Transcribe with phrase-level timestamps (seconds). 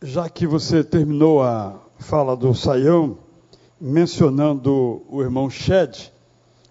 [0.00, 3.18] Já que você terminou a fala do Saião,
[3.80, 6.12] mencionando o irmão Shed,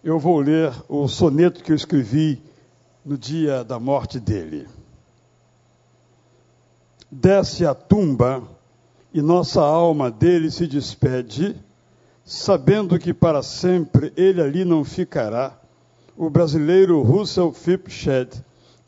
[0.02, 2.42] eu vou ler o soneto que eu escrevi
[3.04, 4.66] no dia da morte dele.
[7.12, 8.44] Desce a tumba
[9.13, 11.54] e nossa alma dele se despede,
[12.23, 15.59] sabendo que para sempre ele ali não ficará.
[16.16, 18.36] O brasileiro Russell Philip Shedd,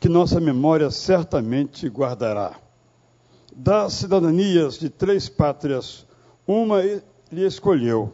[0.00, 2.56] que nossa memória certamente guardará.
[3.54, 6.06] Das cidadanias de três pátrias,
[6.46, 8.12] uma lhe escolheu,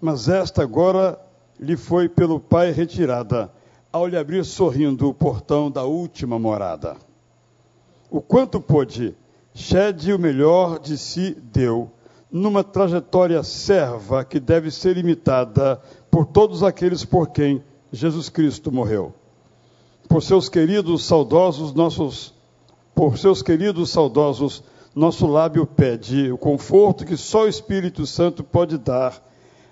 [0.00, 1.18] mas esta agora
[1.58, 3.50] lhe foi pelo Pai retirada,
[3.92, 6.96] ao lhe abrir sorrindo o portão da última morada.
[8.10, 9.14] O quanto pôde,
[9.54, 11.90] Shed o melhor de si deu,
[12.30, 15.80] numa trajetória serva que deve ser imitada
[16.10, 19.14] por todos aqueles por quem Jesus Cristo morreu
[20.08, 22.34] por seus queridos saudosos nossos
[22.94, 24.62] por seus queridos saudosos
[24.96, 29.22] nosso lábio pede o conforto que só o Espírito Santo pode dar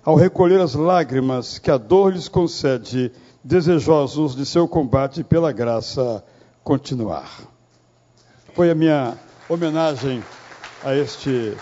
[0.03, 3.11] ao recolher as lágrimas que a dor lhes concede,
[3.43, 6.23] desejosos de seu combate pela graça
[6.63, 7.41] continuar.
[8.53, 9.17] Foi a minha
[9.49, 10.23] homenagem
[10.83, 11.57] a este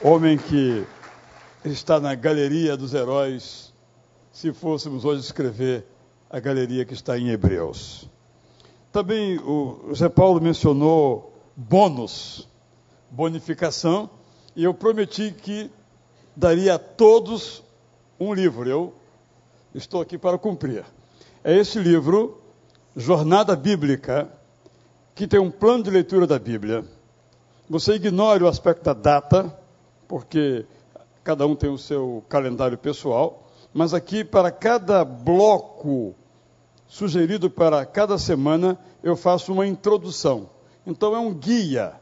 [0.00, 0.86] homem que
[1.64, 3.74] está na galeria dos heróis,
[4.30, 5.84] se fôssemos hoje escrever
[6.30, 8.08] a galeria que está em Hebreus.
[8.92, 12.48] Também o José Paulo mencionou bônus,
[13.10, 14.08] bonificação,
[14.54, 15.70] e eu prometi que
[16.36, 17.62] daria a todos
[18.18, 18.68] um livro.
[18.68, 18.94] Eu
[19.74, 20.84] estou aqui para cumprir.
[21.42, 22.40] É esse livro,
[22.96, 24.28] Jornada Bíblica,
[25.14, 26.84] que tem um plano de leitura da Bíblia.
[27.68, 29.58] Você ignore o aspecto da data,
[30.08, 30.66] porque
[31.22, 36.14] cada um tem o seu calendário pessoal, mas aqui para cada bloco
[36.90, 40.50] sugerido para cada semana, eu faço uma introdução.
[40.84, 41.99] Então, é um guia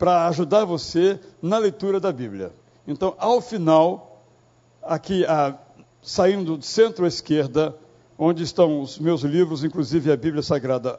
[0.00, 2.54] para ajudar você na leitura da Bíblia.
[2.88, 4.24] Então, ao final,
[4.82, 5.54] aqui, a,
[6.00, 7.76] saindo de centro à esquerda,
[8.18, 10.98] onde estão os meus livros, inclusive a Bíblia Sagrada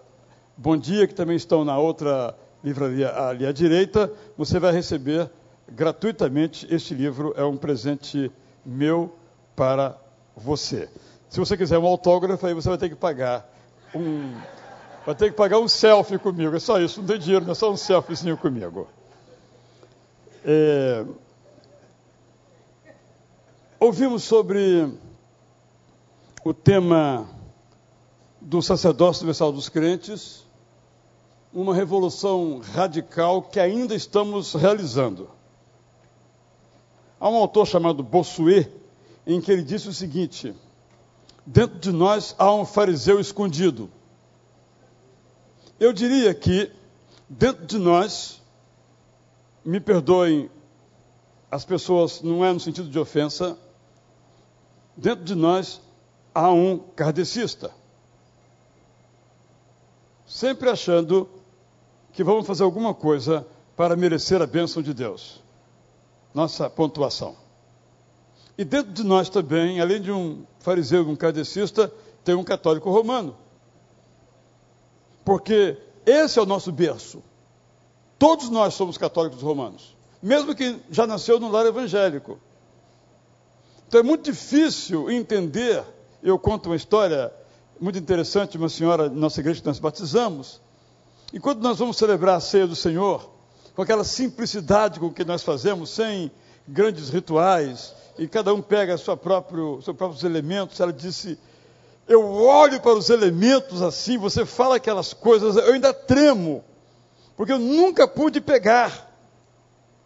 [0.55, 5.31] Bom Dia, que também estão na outra livraria ali à direita, você vai receber
[5.67, 7.33] gratuitamente este livro.
[7.35, 8.31] É um presente
[8.63, 9.15] meu
[9.55, 9.97] para
[10.37, 10.87] você.
[11.27, 13.51] Se você quiser um autógrafo, aí você vai ter que pagar
[13.95, 14.31] um.
[15.05, 16.55] Vai ter que pagar um selfie comigo.
[16.55, 18.87] É só isso, não tem dinheiro, é só um selfiezinho comigo.
[20.45, 21.05] É...
[23.79, 24.93] Ouvimos sobre
[26.43, 27.27] o tema
[28.39, 30.45] do sacerdócio universal dos crentes,
[31.53, 35.29] uma revolução radical que ainda estamos realizando.
[37.19, 38.71] Há um autor chamado Bossuet,
[39.25, 40.53] em que ele disse o seguinte:
[41.45, 43.89] dentro de nós há um fariseu escondido.
[45.81, 46.71] Eu diria que
[47.27, 48.39] dentro de nós,
[49.65, 50.47] me perdoem
[51.49, 53.57] as pessoas, não é no sentido de ofensa,
[54.95, 55.81] dentro de nós
[56.35, 57.71] há um kardecista.
[60.23, 61.27] Sempre achando
[62.13, 63.43] que vamos fazer alguma coisa
[63.75, 65.41] para merecer a bênção de Deus.
[66.31, 67.35] Nossa pontuação.
[68.55, 71.91] E dentro de nós também, além de um fariseu e um kardecista,
[72.23, 73.35] tem um católico romano.
[75.23, 77.21] Porque esse é o nosso berço.
[78.17, 82.39] Todos nós somos católicos romanos, mesmo que já nasceu no lar evangélico.
[83.87, 85.83] Então é muito difícil entender.
[86.21, 87.33] Eu conto uma história
[87.79, 90.61] muito interessante de uma senhora de nossa igreja que nós batizamos.
[91.33, 93.29] E quando nós vamos celebrar a ceia do Senhor,
[93.75, 96.31] com aquela simplicidade com que nós fazemos, sem
[96.67, 100.79] grandes rituais, e cada um pega seu próprio, seus próprios elementos.
[100.79, 101.39] Ela disse:
[102.11, 106.61] Eu olho para os elementos assim, você fala aquelas coisas, eu ainda tremo,
[107.37, 109.09] porque eu nunca pude pegar.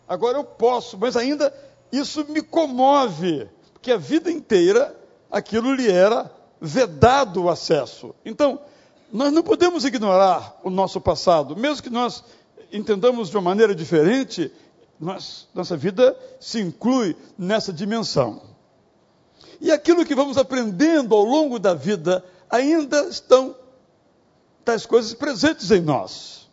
[0.07, 1.51] Agora eu posso, mas ainda
[1.91, 4.95] isso me comove, porque a vida inteira
[5.31, 8.13] aquilo lhe era vedado o acesso.
[8.23, 8.59] Então,
[9.11, 12.23] nós não podemos ignorar o nosso passado, mesmo que nós
[12.71, 14.51] entendamos de uma maneira diferente,
[14.99, 18.54] nós, nossa vida se inclui nessa dimensão.
[19.61, 23.55] E aquilo que vamos aprendendo ao longo da vida ainda estão
[24.63, 26.49] tais coisas presentes em nós.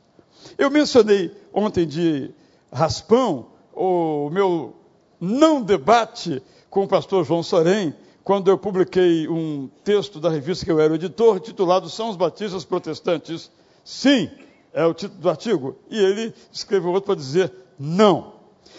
[0.59, 2.31] Eu mencionei ontem de
[2.73, 4.75] raspão o meu
[5.21, 7.95] não debate com o pastor João Sorém,
[8.25, 12.65] quando eu publiquei um texto da revista que eu era editor, titulado São os Batistas
[12.65, 13.51] Protestantes?
[13.85, 14.31] Sim,
[14.73, 15.77] é o título do artigo.
[15.91, 18.35] E ele escreveu outro para dizer não.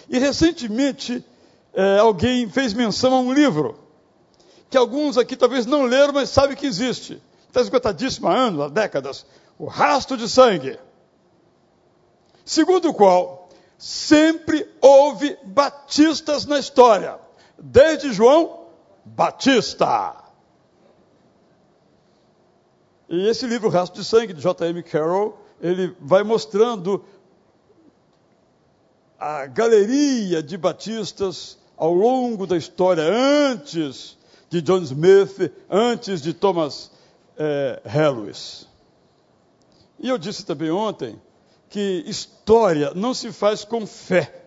[0.10, 1.24] E recentemente
[1.74, 3.83] é, alguém fez menção a um livro
[4.74, 7.22] que alguns aqui talvez não leram, mas sabem que existe.
[7.48, 9.24] Está esgotadíssimo há anos, há décadas.
[9.60, 10.80] O Rastro de Sangue.
[12.44, 13.44] Segundo o qual,
[13.78, 17.20] Sempre houve batistas na história,
[17.60, 18.68] desde João
[19.04, 20.16] Batista.
[23.10, 24.82] E esse livro, Rastro de Sangue, de J.M.
[24.82, 27.04] Carroll, ele vai mostrando
[29.20, 34.18] a galeria de batistas ao longo da história, antes
[34.54, 36.92] de John Smith, antes de Thomas
[37.36, 37.82] é.
[39.98, 41.20] E eu disse também ontem
[41.70, 44.46] que história não se faz com fé,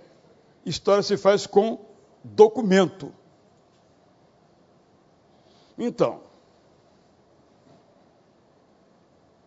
[0.64, 1.84] história se faz com
[2.22, 3.12] documento.
[5.76, 6.20] Então,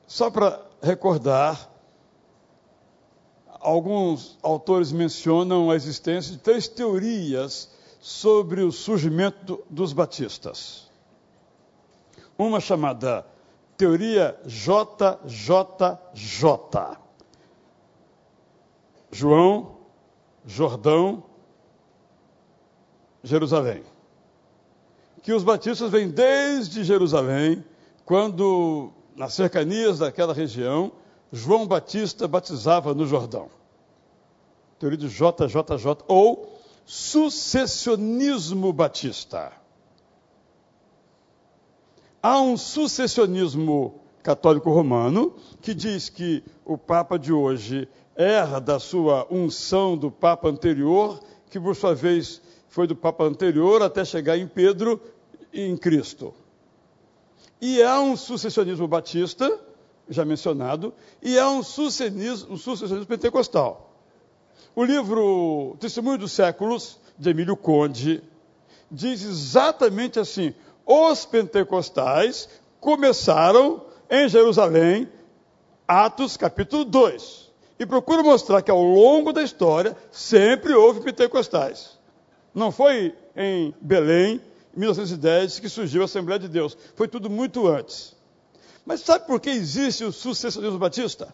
[0.06, 1.72] só para recordar,
[3.48, 10.90] alguns autores mencionam a existência de três teorias sobre o surgimento dos batistas.
[12.38, 13.26] Uma chamada
[13.76, 15.28] teoria JJJ.
[19.12, 19.78] João,
[20.46, 21.24] Jordão,
[23.24, 23.84] Jerusalém.
[25.22, 27.66] Que os batistas vêm desde Jerusalém,
[28.06, 30.92] quando, nas cercanias daquela região,
[31.32, 33.50] João Batista batizava no Jordão.
[34.80, 36.59] Teoria de JJJ, ou
[36.90, 39.52] sucessionismo batista.
[42.20, 47.88] Há um sucessionismo católico romano que diz que o Papa de hoje
[48.18, 51.20] herda da sua unção do Papa anterior,
[51.52, 55.00] que por sua vez foi do Papa anterior até chegar em Pedro
[55.54, 56.34] e em Cristo.
[57.62, 59.60] E há um sucessionismo batista,
[60.10, 63.89] já mencionado, e há um sucessionismo, um sucessionismo pentecostal.
[64.76, 68.24] O livro Testemunho dos Séculos, de Emílio Conde,
[68.90, 70.54] diz exatamente assim:
[70.86, 72.48] os pentecostais
[72.80, 75.10] começaram em Jerusalém,
[75.88, 77.50] Atos capítulo 2.
[77.80, 81.98] E procura mostrar que ao longo da história sempre houve pentecostais.
[82.54, 84.42] Não foi em Belém,
[84.76, 86.78] em 1910, que surgiu a Assembleia de Deus.
[86.96, 88.16] Foi tudo muito antes.
[88.86, 91.34] Mas sabe por que existe o sucessionismo batista?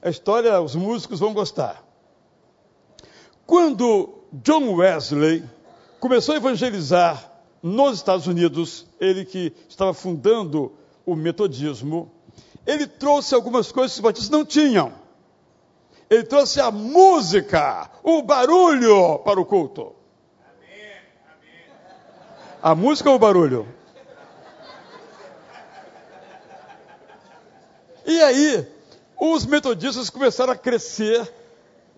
[0.00, 1.84] A história, os músicos vão gostar.
[3.50, 5.42] Quando John Wesley
[5.98, 10.72] começou a evangelizar nos Estados Unidos, ele que estava fundando
[11.04, 12.12] o metodismo,
[12.64, 14.92] ele trouxe algumas coisas que os batistas não tinham.
[16.08, 19.96] Ele trouxe a música, o barulho para o culto.
[22.62, 23.66] A música ou o barulho?
[28.06, 28.64] E aí,
[29.20, 31.34] os metodistas começaram a crescer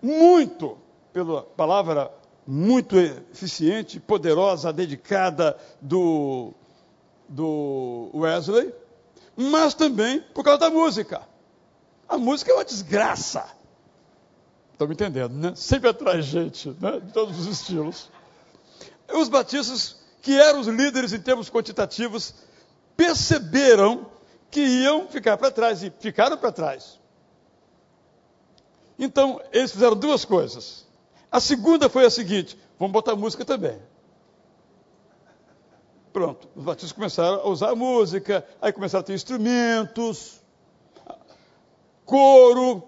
[0.01, 0.81] muito,
[1.13, 2.11] pela palavra
[2.45, 6.53] muito eficiente, poderosa, dedicada do,
[7.29, 8.73] do Wesley,
[9.37, 11.21] mas também por causa da música.
[12.09, 13.45] A música é uma desgraça.
[14.73, 15.53] Estão me entendendo, né?
[15.55, 16.99] Sempre atrai gente, né?
[16.99, 18.09] De todos os estilos.
[19.13, 22.33] Os batistas, que eram os líderes em termos quantitativos,
[22.97, 24.07] perceberam
[24.49, 26.99] que iam ficar para trás e ficaram para trás.
[28.97, 30.85] Então, eles fizeram duas coisas.
[31.33, 33.81] A segunda foi a seguinte: vamos botar música também.
[36.13, 40.39] Pronto, os batistas começaram a usar música, aí começaram a ter instrumentos,
[42.05, 42.83] coro,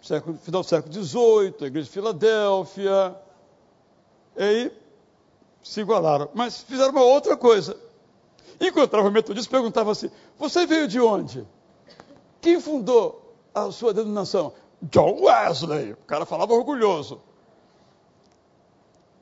[0.00, 3.14] final do século XVIII, a igreja de Filadélfia,
[4.38, 4.72] e aí
[5.62, 6.30] se igualaram.
[6.32, 7.76] Mas fizeram uma outra coisa.
[8.58, 11.46] Encontrava metodista e perguntava assim: Você veio de onde?
[12.40, 14.54] Quem fundou a sua denominação?
[14.82, 15.92] John Wesley.
[15.92, 17.20] O cara falava orgulhoso.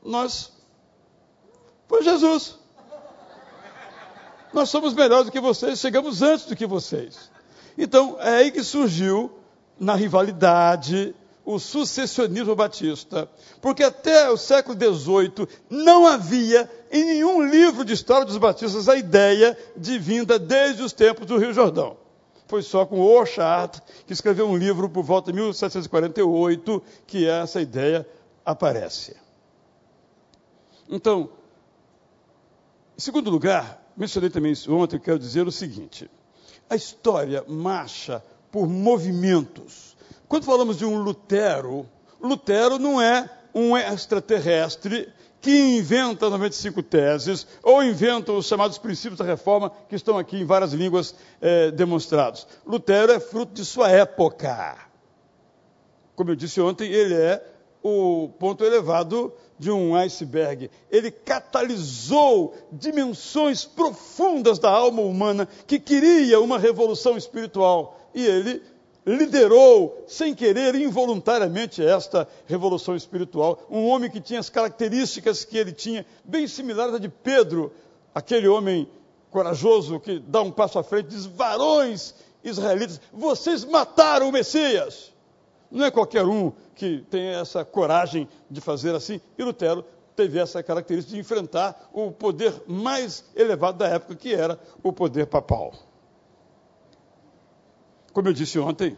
[0.05, 0.53] Nós.
[1.87, 2.59] Foi Jesus.
[4.53, 7.31] Nós somos melhores do que vocês, chegamos antes do que vocês.
[7.77, 9.31] Então, é aí que surgiu,
[9.81, 13.31] na rivalidade, o sucessionismo batista.
[13.63, 18.97] Porque até o século XVIII não havia em nenhum livro de história dos batistas a
[18.97, 22.02] ideia de vinda desde os tempos do Rio Jordão
[22.53, 28.07] foi só com Orchard, que escreveu um livro por volta de 1748, que essa ideia
[28.45, 29.17] aparece.
[30.87, 31.31] Então,
[32.95, 36.11] em segundo lugar, mencionei também isso ontem, quero dizer o seguinte:
[36.69, 39.97] a história marcha por movimentos.
[40.29, 41.89] Quando falamos de um Lutero,
[42.21, 45.11] Lutero não é um extraterrestre
[45.43, 50.45] que inventa 95 teses, ou inventa os chamados princípios da reforma, que estão aqui em
[50.45, 52.47] várias línguas é, demonstrados.
[52.65, 54.79] Lutero é fruto de sua época.
[56.15, 57.45] Como eu disse ontem, ele é
[57.83, 60.71] o ponto elevado de um iceberg.
[60.89, 67.99] Ele catalisou dimensões profundas da alma humana que queria uma revolução espiritual.
[68.15, 68.63] E ele
[69.05, 73.67] liderou, sem querer, involuntariamente, esta revolução espiritual.
[73.71, 77.73] Um homem que tinha as características que ele tinha, bem similares à de Pedro,
[78.15, 78.89] aquele homem
[79.31, 85.13] corajoso que dá um passo à frente, diz: Varões israelitas, vocês mataram o Messias.
[85.71, 89.21] Não é qualquer um que tem essa coragem de fazer assim.
[89.39, 94.59] E Lutero teve essa característica de enfrentar o poder mais elevado da época, que era
[94.83, 95.73] o poder papal.
[98.13, 98.97] Como eu disse ontem,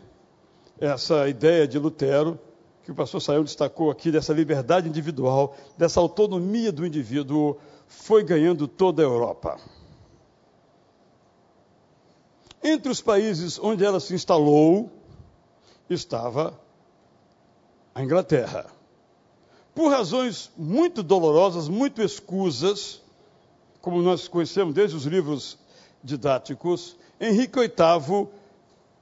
[0.78, 2.38] essa ideia de Lutero,
[2.82, 7.56] que o pastor Saião destacou aqui, dessa liberdade individual, dessa autonomia do indivíduo,
[7.86, 9.58] foi ganhando toda a Europa.
[12.62, 14.90] Entre os países onde ela se instalou,
[15.88, 16.58] estava
[17.94, 18.66] a Inglaterra.
[19.74, 23.02] Por razões muito dolorosas, muito escusas,
[23.80, 25.58] como nós conhecemos desde os livros
[26.02, 28.28] didáticos, Henrique VIII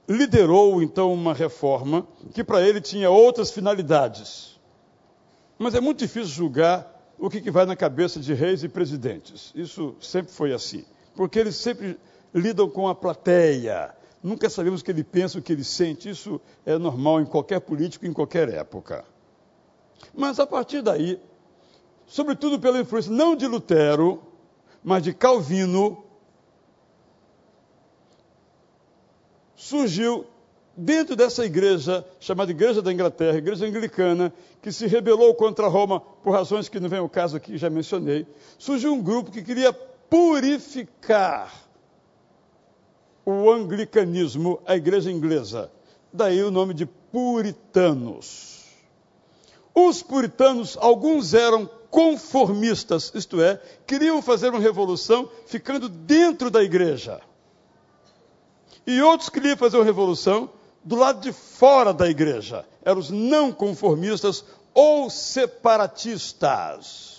[0.07, 4.59] liderou então uma reforma que para ele tinha outras finalidades.
[5.57, 9.51] Mas é muito difícil julgar o que, vai na cabeça de reis e presidentes.
[9.55, 10.83] Isso sempre foi assim.
[11.15, 11.97] Porque eles sempre
[12.33, 13.95] lidam com a plateia.
[14.21, 16.09] Nunca sabemos o que ele pensa, o que ele sente.
[16.09, 19.05] Isso é normal em qualquer político, em qualquer época.
[20.13, 21.19] Mas a partir daí,
[22.05, 24.21] sobretudo pela influência não de Lutero,
[24.83, 26.02] mas de Calvino,
[29.63, 30.25] surgiu
[30.75, 36.31] dentro dessa igreja, chamada Igreja da Inglaterra, Igreja Anglicana, que se rebelou contra Roma por
[36.31, 38.27] razões que não vem ao caso aqui, já mencionei,
[38.57, 41.53] surgiu um grupo que queria purificar
[43.25, 45.71] o anglicanismo, a igreja inglesa.
[46.11, 48.65] Daí o nome de puritanos.
[49.73, 57.21] Os puritanos, alguns eram conformistas, isto é, queriam fazer uma revolução ficando dentro da igreja.
[58.85, 60.49] E outros queriam fazer uma revolução
[60.83, 62.65] do lado de fora da igreja.
[62.83, 67.13] Eram os não conformistas ou separatistas.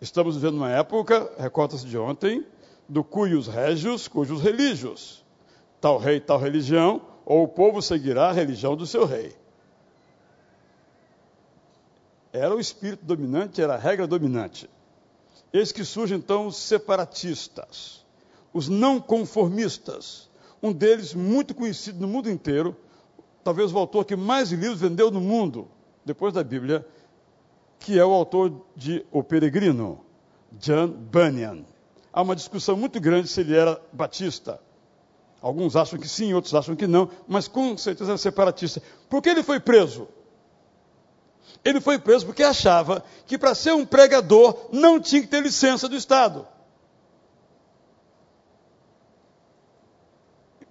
[0.00, 2.44] Estamos vivendo uma época, recorta-se de ontem,
[2.88, 5.24] do cuius regios, cujos relígios.
[5.80, 9.36] Tal rei, tal religião, ou o povo seguirá a religião do seu rei.
[12.32, 14.70] Era o espírito dominante, era a regra dominante.
[15.52, 17.99] Eis que surgem então os separatistas,
[18.52, 20.28] os não conformistas.
[20.62, 22.76] Um deles muito conhecido no mundo inteiro,
[23.42, 25.68] talvez o autor que mais livros vendeu no mundo,
[26.04, 26.86] depois da Bíblia,
[27.78, 30.00] que é o autor de O Peregrino,
[30.52, 31.64] John Bunyan.
[32.12, 34.60] Há uma discussão muito grande se ele era batista.
[35.40, 38.82] Alguns acham que sim, outros acham que não, mas com certeza era separatista.
[39.08, 40.06] Por que ele foi preso?
[41.64, 45.88] Ele foi preso porque achava que para ser um pregador não tinha que ter licença
[45.88, 46.46] do Estado.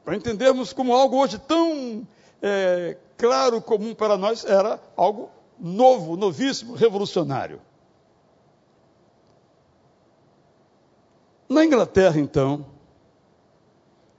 [0.09, 2.01] Para entendermos como algo hoje tão
[2.41, 7.61] é, claro, comum para nós, era algo novo, novíssimo, revolucionário.
[11.47, 12.65] Na Inglaterra, então,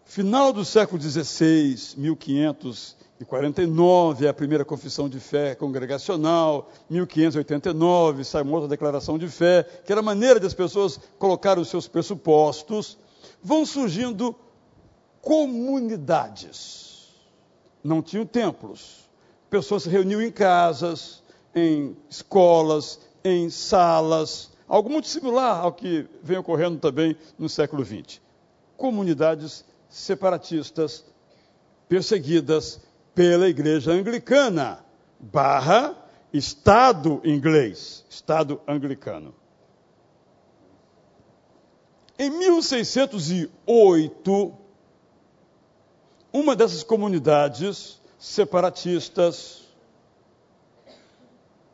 [0.04, 8.52] final do século XVI, 1549, é a primeira confissão de fé congregacional, 1589, sai uma
[8.52, 12.96] outra declaração de fé, que era a maneira das pessoas colocarem os seus pressupostos,
[13.42, 14.36] vão surgindo
[15.22, 17.08] comunidades.
[17.82, 19.08] Não tinham templos.
[19.48, 21.22] Pessoas se reuniam em casas,
[21.54, 28.20] em escolas, em salas, Algo muito similar ao que vem ocorrendo também no século XX.
[28.76, 31.04] Comunidades separatistas
[31.88, 32.80] perseguidas
[33.12, 34.78] pela igreja anglicana,
[35.18, 35.96] barra
[36.32, 39.34] Estado inglês, Estado anglicano.
[42.16, 44.54] Em 1608,
[46.32, 49.62] uma dessas comunidades separatistas,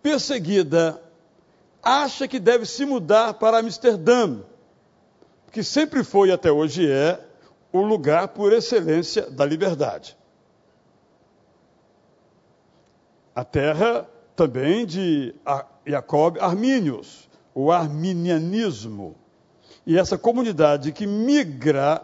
[0.03, 1.03] perseguida
[1.83, 4.41] acha que deve se mudar para Amsterdã,
[5.53, 7.21] que sempre foi e até hoje é
[7.73, 10.17] o lugar por excelência da liberdade.
[13.35, 15.35] A terra também de
[15.85, 19.17] Jacob Arminius, o arminianismo.
[19.87, 22.03] E essa comunidade que migra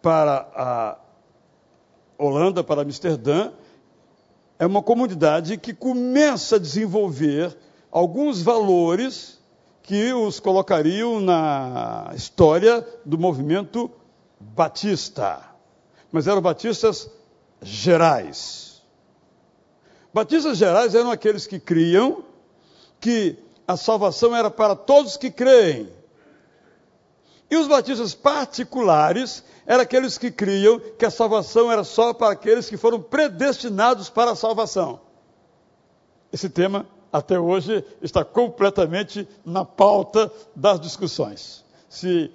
[0.00, 0.98] para a
[2.18, 3.52] Holanda, para Amsterdã,
[4.58, 7.56] é uma comunidade que começa a desenvolver
[7.92, 9.38] alguns valores
[9.84, 13.90] que os colocariam na história do movimento
[14.40, 15.40] batista.
[16.10, 17.08] Mas eram batistas
[17.62, 18.82] gerais.
[20.12, 22.24] Batistas gerais eram aqueles que criam
[23.00, 25.88] que a salvação era para todos que creem.
[27.50, 32.68] E os batistas particulares eram aqueles que criam que a salvação era só para aqueles
[32.68, 35.00] que foram predestinados para a salvação.
[36.32, 41.64] Esse tema, até hoje, está completamente na pauta das discussões.
[41.88, 42.30] Se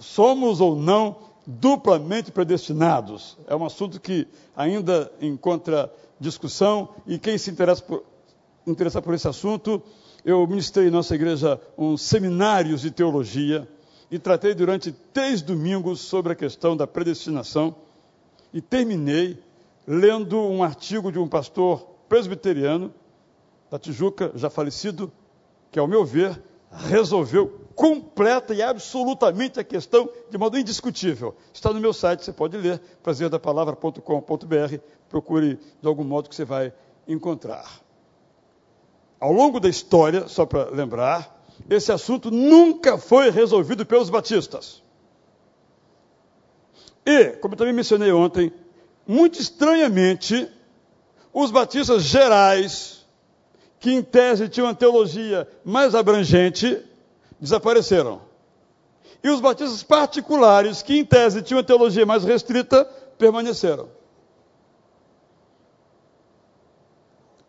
[0.00, 3.36] somos ou não duplamente predestinados.
[3.46, 4.26] É um assunto que
[4.56, 8.04] ainda encontra discussão e quem se interessa por,
[8.66, 9.82] interessa por esse assunto,
[10.24, 13.66] eu ministrei em nossa igreja uns seminários de teologia
[14.10, 17.76] e tratei durante três domingos sobre a questão da predestinação
[18.52, 19.42] e terminei
[19.86, 22.92] lendo um artigo de um pastor presbiteriano
[23.70, 25.12] da Tijuca, já falecido,
[25.70, 31.34] que, ao meu ver, resolveu completa e absolutamente a questão de modo indiscutível.
[31.52, 34.76] Está no meu site, você pode ler, prazerdapalavra.com.br,
[35.08, 36.72] procure de algum modo que você vai
[37.06, 37.80] encontrar.
[39.20, 44.82] Ao longo da história, só para lembrar, esse assunto nunca foi resolvido pelos batistas.
[47.04, 48.52] E, como eu também mencionei ontem,
[49.06, 50.48] muito estranhamente,
[51.32, 53.06] os batistas gerais,
[53.78, 56.84] que em tese tinham uma teologia mais abrangente,
[57.40, 58.20] desapareceram.
[59.22, 62.84] E os batistas particulares, que em tese tinham uma teologia mais restrita,
[63.18, 63.88] permaneceram.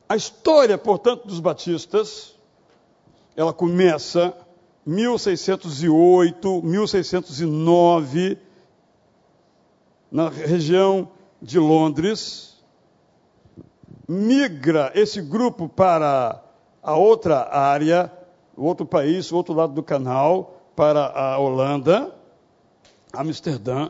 [0.07, 2.35] A história, portanto, dos batistas
[3.35, 4.33] ela começa
[4.85, 8.37] 1608, 1609,
[10.11, 11.09] na região
[11.41, 12.61] de Londres,
[14.07, 16.43] migra esse grupo para
[16.83, 18.11] a outra área,
[18.57, 22.13] outro país, o outro lado do canal, para a Holanda,
[23.13, 23.89] Amsterdã.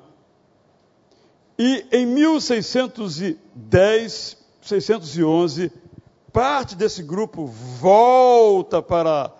[1.57, 5.71] E em 1610, 611,
[6.31, 9.31] parte desse grupo volta para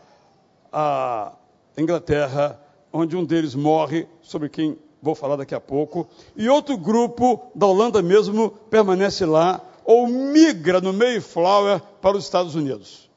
[0.71, 1.33] a
[1.77, 2.59] Inglaterra,
[2.91, 7.65] onde um deles morre, sobre quem vou falar daqui a pouco, e outro grupo da
[7.65, 13.09] Holanda mesmo permanece lá ou migra no Mayflower para os Estados Unidos.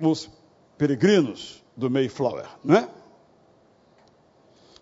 [0.00, 0.28] Os
[0.76, 2.88] peregrinos do Mayflower, não é?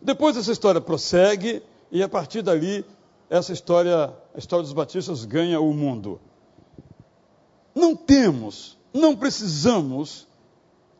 [0.01, 2.85] Depois essa história prossegue e a partir dali
[3.31, 6.21] essa história, a história dos batistas ganha o mundo.
[7.73, 10.27] Não temos, não precisamos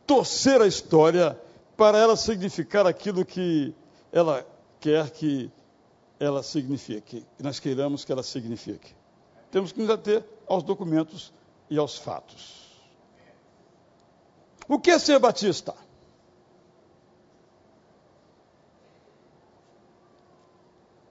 [0.07, 1.37] torcer a história
[1.75, 3.75] para ela significar aquilo que
[4.13, 4.47] ela
[4.79, 5.51] quer que
[6.17, 8.95] ela signifique, que nós queiramos que ela signifique.
[9.51, 11.33] Temos que nos ater aos documentos
[11.69, 12.61] e aos fatos.
[14.69, 15.75] O que é ser batista?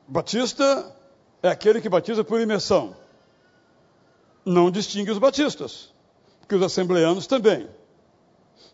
[0.09, 0.97] Batista
[1.43, 2.97] é aquele que batiza por imersão.
[4.45, 5.93] Não distingue os batistas,
[6.41, 7.69] porque os assembleanos também.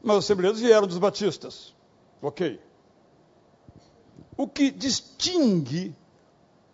[0.02, 1.74] Mas os assembleanos vieram dos batistas.
[2.20, 2.60] Ok.
[4.36, 5.94] O que distingue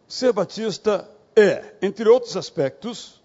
[0.07, 3.23] ser batista é, entre outros aspectos,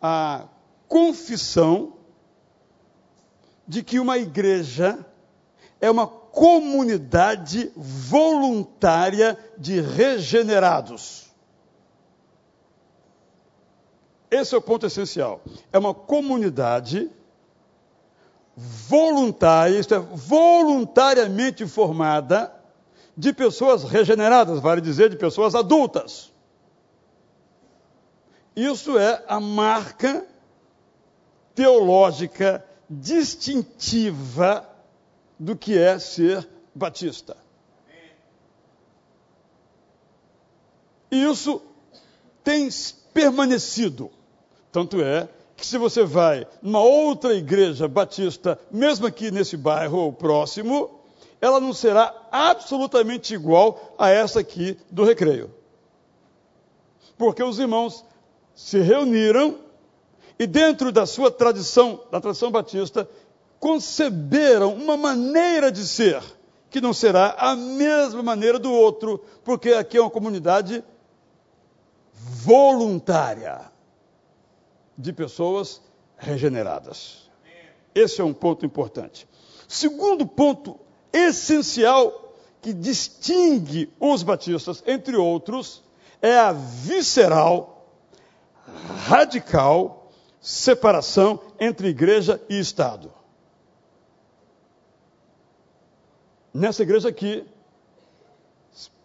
[0.00, 0.48] a
[0.88, 1.94] confissão
[3.66, 5.04] de que uma igreja
[5.80, 11.32] é uma comunidade voluntária de regenerados.
[14.28, 15.40] Esse é o ponto essencial.
[15.72, 17.08] É uma comunidade
[18.56, 22.52] voluntária, isto é, voluntariamente formada
[23.16, 26.32] de pessoas regeneradas, vale dizer, de pessoas adultas.
[28.56, 30.26] Isso é a marca
[31.54, 34.73] teológica distintiva
[35.38, 37.36] do que é ser batista.
[41.10, 41.62] Isso
[42.42, 42.68] tem
[43.12, 44.10] permanecido.
[44.72, 50.12] Tanto é que se você vai numa outra igreja batista, mesmo aqui nesse bairro ou
[50.12, 51.00] próximo,
[51.40, 55.50] ela não será absolutamente igual a essa aqui do recreio.
[57.16, 58.04] Porque os irmãos
[58.54, 59.58] se reuniram
[60.38, 63.08] e dentro da sua tradição, da tradição batista,
[63.64, 66.22] conceberam uma maneira de ser
[66.68, 70.84] que não será a mesma maneira do outro, porque aqui é uma comunidade
[72.12, 73.62] voluntária
[74.98, 75.80] de pessoas
[76.18, 77.30] regeneradas.
[77.94, 79.26] Esse é um ponto importante.
[79.66, 80.78] Segundo ponto
[81.10, 85.82] essencial que distingue os batistas, entre outros,
[86.20, 87.88] é a visceral,
[89.06, 93.23] radical separação entre igreja e Estado.
[96.54, 97.44] Nessa igreja aqui,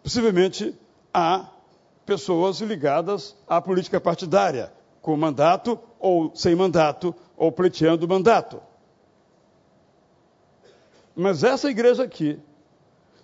[0.04, 0.72] possivelmente
[1.12, 1.48] há
[2.06, 8.62] pessoas ligadas à política partidária, com mandato ou sem mandato, ou pleiteando mandato.
[11.16, 12.38] Mas essa igreja aqui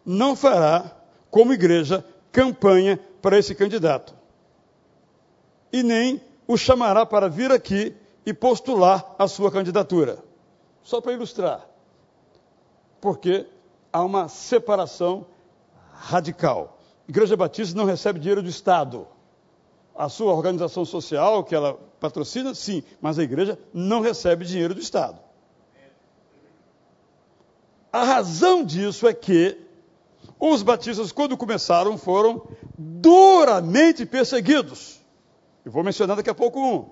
[0.04, 0.90] não fará,
[1.30, 4.12] como igreja, campanha para esse candidato.
[5.72, 10.18] E nem o chamará para vir aqui e postular a sua candidatura.
[10.82, 11.64] Só para ilustrar.
[13.00, 13.46] Porque
[13.96, 15.26] há uma separação
[15.90, 16.78] radical.
[17.08, 19.08] Igreja Batista não recebe dinheiro do Estado.
[19.94, 24.80] A sua organização social, que ela patrocina, sim, mas a igreja não recebe dinheiro do
[24.82, 25.18] Estado.
[27.90, 29.58] A razão disso é que
[30.38, 35.00] os batistas, quando começaram, foram duramente perseguidos.
[35.64, 36.86] Eu vou mencionar daqui a pouco um.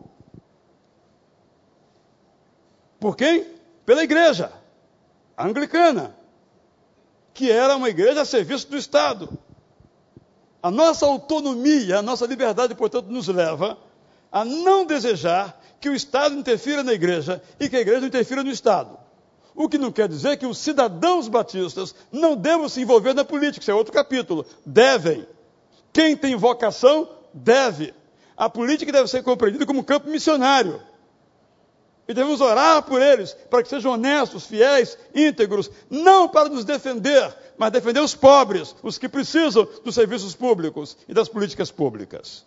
[2.99, 3.47] Por quem?
[3.85, 4.51] Pela igreja
[5.37, 6.24] anglicana,
[7.35, 9.29] que era uma igreja a serviço do Estado.
[10.63, 13.77] A nossa autonomia, a nossa liberdade, portanto, nos leva
[14.33, 18.51] a não desejar que o Estado interfira na igreja e que a igreja interfira no
[18.51, 18.97] Estado.
[19.55, 23.63] O que não quer dizer que os cidadãos batistas não devam se envolver na política,
[23.63, 24.47] isso é outro capítulo.
[24.65, 25.27] Devem.
[25.93, 27.93] Quem tem vocação, deve.
[28.37, 30.81] A política deve ser compreendida como campo missionário.
[32.07, 37.35] E devemos orar por eles, para que sejam honestos, fiéis, íntegros, não para nos defender,
[37.57, 42.45] mas defender os pobres, os que precisam dos serviços públicos e das políticas públicas.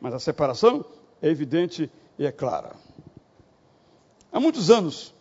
[0.00, 0.84] Mas a separação
[1.22, 2.72] é evidente e é clara.
[4.30, 5.14] Há muitos anos,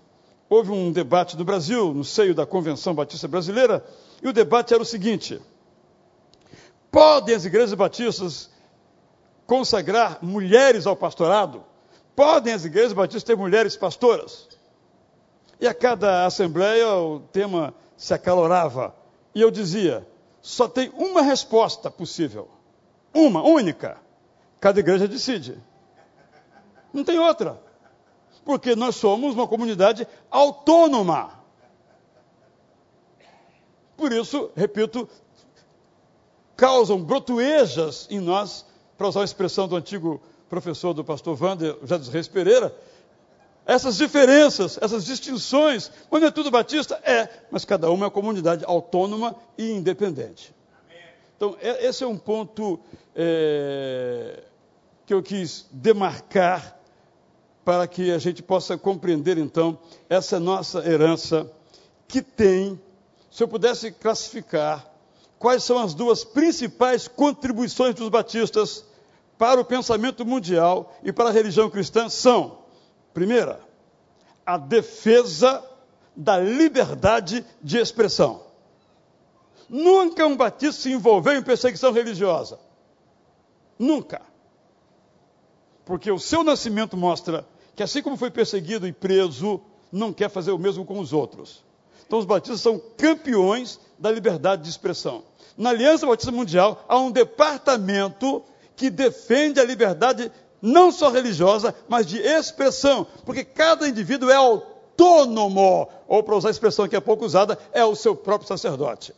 [0.49, 3.85] houve um debate no Brasil, no seio da Convenção Batista Brasileira,
[4.21, 5.41] e o debate era o seguinte:
[6.91, 8.49] podem as igrejas batistas
[9.47, 11.63] consagrar mulheres ao pastorado?
[12.15, 14.47] Podem as igrejas batistas ter mulheres pastoras?
[15.59, 18.95] E a cada assembleia o tema se acalorava.
[19.35, 20.07] E eu dizia:
[20.41, 22.49] só tem uma resposta possível.
[23.13, 23.97] Uma, única.
[24.59, 25.57] Cada igreja decide.
[26.93, 27.61] Não tem outra.
[28.45, 31.39] Porque nós somos uma comunidade autônoma.
[33.95, 35.09] Por isso, repito,
[36.55, 38.65] causam brotuejas em nós,
[38.97, 42.75] para usar a expressão do antigo professor do pastor Wander, José Reis Pereira,
[43.65, 46.99] essas diferenças, essas distinções, não é tudo batista?
[47.03, 50.53] É, mas cada uma é uma comunidade autônoma e independente.
[51.37, 52.79] Então, esse é um ponto
[53.15, 54.43] é,
[55.05, 56.77] que eu quis demarcar
[57.63, 59.77] para que a gente possa compreender, então,
[60.09, 61.49] essa nossa herança
[62.07, 62.81] que tem,
[63.29, 64.91] se eu pudesse classificar,
[65.37, 68.83] quais são as duas principais contribuições dos batistas
[69.39, 72.59] para o pensamento mundial e para a religião cristã são,
[73.13, 73.61] primeira,
[74.45, 75.63] a defesa
[76.13, 78.43] da liberdade de expressão.
[79.69, 82.59] Nunca um batista se envolveu em perseguição religiosa.
[83.77, 84.21] Nunca.
[85.85, 87.47] Porque o seu nascimento mostra
[87.77, 91.63] que, assim como foi perseguido e preso, não quer fazer o mesmo com os outros.
[92.05, 95.23] Então, os batistas são campeões da liberdade de expressão.
[95.55, 98.43] Na Aliança Batista Mundial, há um departamento
[98.79, 105.89] que defende a liberdade não só religiosa, mas de expressão, porque cada indivíduo é autônomo,
[106.07, 109.13] ou para usar a expressão que é pouco usada, é o seu próprio sacerdote.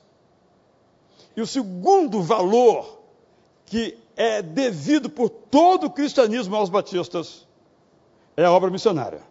[1.37, 3.03] E o segundo valor
[3.67, 7.47] que é devido por todo o cristianismo aos batistas
[8.35, 9.21] é a obra missionária.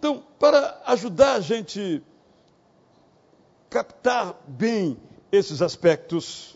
[0.00, 2.02] Então, para ajudar a gente
[3.70, 4.98] captar bem
[5.30, 6.55] esses aspectos,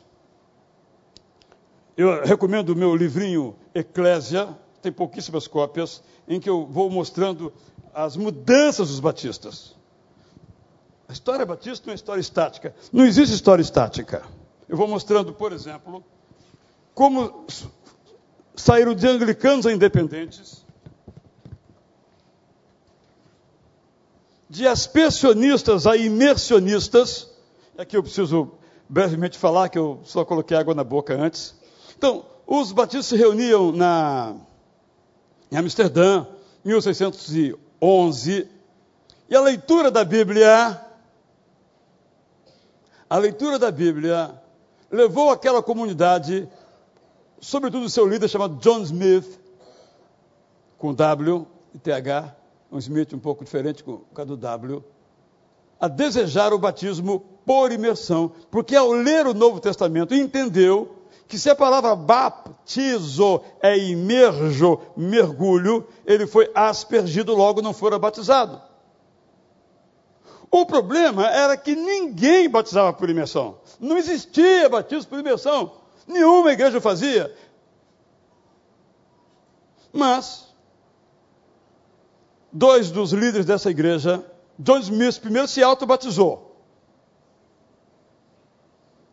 [2.01, 4.49] eu recomendo o meu livrinho Eclésia,
[4.81, 7.53] tem pouquíssimas cópias, em que eu vou mostrando
[7.93, 9.77] as mudanças dos batistas.
[11.07, 12.75] A história batista não é história estática.
[12.91, 14.23] Não existe história estática.
[14.67, 16.03] Eu vou mostrando, por exemplo,
[16.95, 17.45] como
[18.57, 20.65] saíram de anglicanos a independentes,
[24.49, 27.29] de aspersionistas a imersionistas.
[27.77, 28.53] Aqui eu preciso
[28.89, 31.60] brevemente falar que eu só coloquei água na boca antes.
[32.01, 34.35] Então, os batistas se reuniam na,
[35.53, 36.27] em Amsterdã,
[36.65, 38.49] 1611,
[39.29, 40.81] e a leitura da Bíblia,
[43.11, 44.35] a leitura da Bíblia
[44.91, 46.49] levou aquela comunidade,
[47.39, 49.39] sobretudo o seu líder chamado John Smith,
[50.79, 52.35] com W e TH,
[52.73, 54.83] um Smith um pouco diferente com o do W,
[55.79, 60.97] a desejar o batismo por imersão, porque ao ler o Novo Testamento entendeu
[61.31, 68.61] que se a palavra baptizo é imerjo, mergulho, ele foi aspergido, logo não fora batizado.
[70.51, 73.61] O problema era que ninguém batizava por imersão.
[73.79, 75.75] Não existia batismo por imersão.
[76.05, 77.33] Nenhuma igreja fazia.
[79.93, 80.53] Mas,
[82.53, 84.25] dois dos líderes dessa igreja,
[84.59, 86.57] John Smith, primeiro se auto-batizou.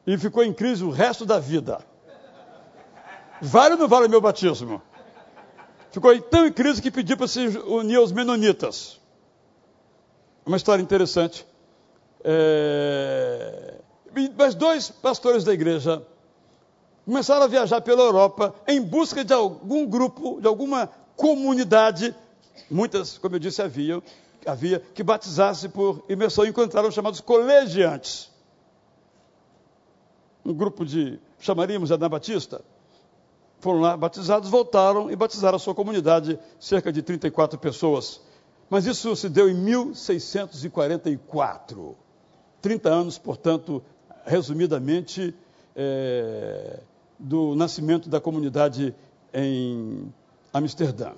[0.08, 1.86] E ficou em crise o resto da vida.
[3.42, 4.82] Vale ou não vale o meu batismo?
[5.92, 9.00] Ficou tão em crise que pediu para se unir aos menonitas.
[10.46, 11.46] Uma história interessante.
[12.24, 13.76] É...
[14.38, 16.06] Mas dois pastores da igreja
[17.06, 22.14] começaram a viajar pela Europa em busca de algum grupo, de alguma comunidade,
[22.70, 24.02] muitas, como eu disse, havia,
[24.46, 28.30] havia que batizasse por imersão encontraram os chamados colegiantes.
[30.44, 32.62] Um grupo de, chamaríamos de Anabatista,
[33.60, 38.20] foram lá batizados, voltaram e batizaram a sua comunidade, cerca de 34 pessoas.
[38.70, 41.96] Mas isso se deu em 1644.
[42.62, 43.82] 30 anos, portanto,
[44.26, 45.34] resumidamente,
[45.76, 46.82] é,
[47.18, 48.94] do nascimento da comunidade
[49.34, 50.14] em
[50.54, 51.14] Amsterdã.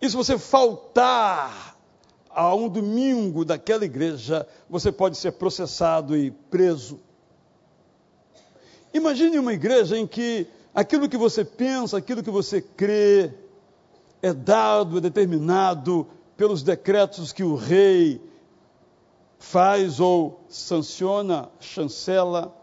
[0.00, 1.76] e se você faltar
[2.30, 6.98] a um domingo daquela igreja, você pode ser processado e preso.
[8.92, 13.32] Imagine uma igreja em que aquilo que você pensa, aquilo que você crê,
[14.20, 18.20] é dado, é determinado pelos decretos que o rei
[19.38, 22.54] faz ou sanciona, chancela.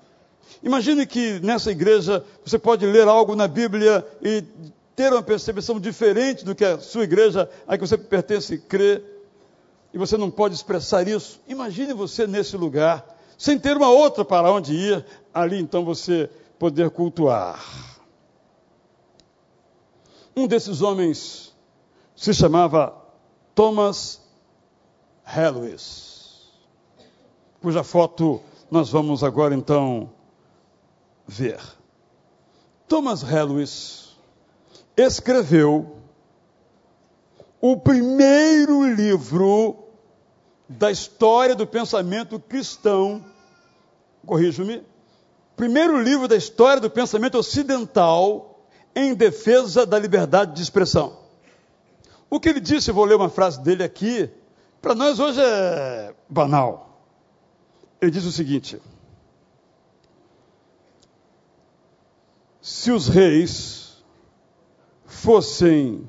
[0.63, 4.43] Imagine que nessa igreja você pode ler algo na Bíblia e
[4.95, 9.01] ter uma percepção diferente do que a sua igreja a que você pertence crê,
[9.93, 11.39] e você não pode expressar isso.
[11.47, 13.05] Imagine você nesse lugar,
[13.37, 17.61] sem ter uma outra para onde ir, ali então você poder cultuar.
[20.35, 21.53] Um desses homens
[22.15, 22.95] se chamava
[23.53, 24.21] Thomas
[25.25, 26.21] Helwys
[27.61, 30.09] cuja foto nós vamos agora então
[31.31, 31.59] ver.
[32.89, 34.17] Thomas Helwys
[34.97, 35.95] escreveu
[37.61, 39.87] o primeiro livro
[40.67, 43.23] da história do pensamento cristão,
[44.25, 44.83] corrijo-me,
[45.55, 51.17] primeiro livro da história do pensamento ocidental em defesa da liberdade de expressão.
[52.29, 54.29] O que ele disse, vou ler uma frase dele aqui,
[54.81, 57.05] para nós hoje é banal.
[58.01, 58.81] Ele diz o seguinte:
[62.61, 64.03] se os reis
[65.03, 66.07] fossem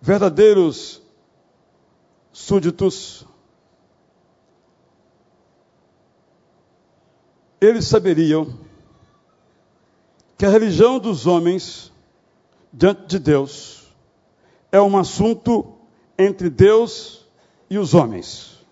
[0.00, 1.00] verdadeiros
[2.32, 3.24] súditos,
[7.60, 8.58] eles saberiam
[10.36, 11.92] que a religião dos homens
[12.72, 13.86] diante de Deus
[14.72, 15.74] é um assunto
[16.18, 17.24] entre Deus
[17.70, 18.64] e os homens.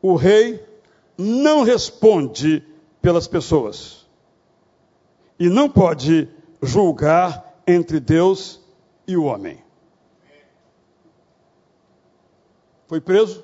[0.00, 0.64] O rei
[1.18, 2.64] não responde
[3.00, 4.01] pelas pessoas
[5.42, 6.28] e não pode
[6.62, 8.60] julgar entre Deus
[9.08, 9.60] e o homem.
[12.86, 13.42] Foi preso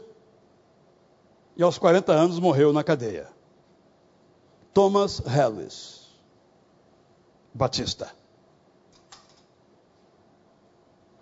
[1.56, 3.26] e aos 40 anos morreu na cadeia.
[4.72, 6.16] Thomas Harris
[7.52, 8.14] Batista.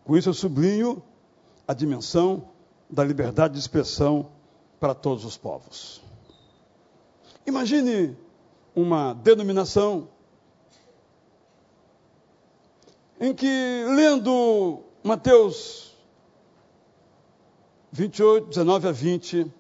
[0.04, 1.02] Com isso eu sublinho
[1.66, 2.50] a dimensão
[2.90, 4.30] da liberdade de expressão
[4.78, 6.02] para todos os povos.
[7.46, 8.14] Imagine
[8.74, 10.14] uma denominação
[13.26, 15.94] em que, lendo Mateus
[17.92, 19.52] 28, 19 a 20,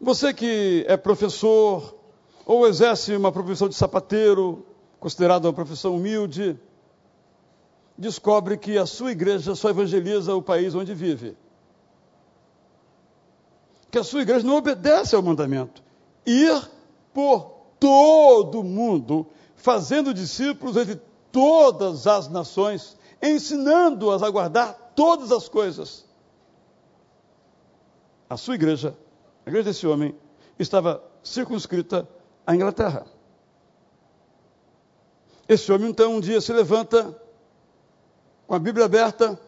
[0.00, 1.96] você que é professor
[2.44, 4.66] ou exerce uma profissão de sapateiro,
[4.98, 6.58] considerada uma profissão humilde,
[7.96, 11.36] descobre que a sua igreja só evangeliza o país onde vive
[13.90, 15.82] que a sua igreja não obedece ao mandamento.
[16.24, 16.70] ir
[17.12, 21.00] por todo o mundo, fazendo discípulos entre
[21.32, 26.04] todas as nações, ensinando-as a guardar todas as coisas.
[28.28, 28.96] A sua igreja,
[29.44, 30.14] a igreja desse homem,
[30.58, 32.08] estava circunscrita
[32.46, 33.06] à Inglaterra.
[35.48, 37.20] Esse homem, então, um dia se levanta
[38.46, 39.38] com a Bíblia aberta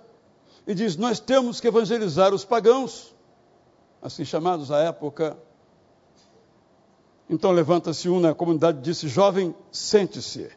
[0.66, 3.14] e diz: Nós temos que evangelizar os pagãos,
[4.00, 5.36] assim chamados à época.
[7.28, 10.50] Então levanta-se um na comunidade e disse: Jovem, sente-se.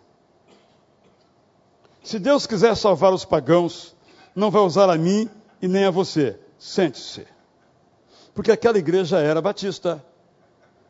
[2.05, 3.95] Se Deus quiser salvar os pagãos,
[4.35, 5.27] não vai usar a mim
[5.59, 6.39] e nem a você.
[6.59, 7.25] Sente-se.
[8.31, 10.05] Porque aquela igreja era batista,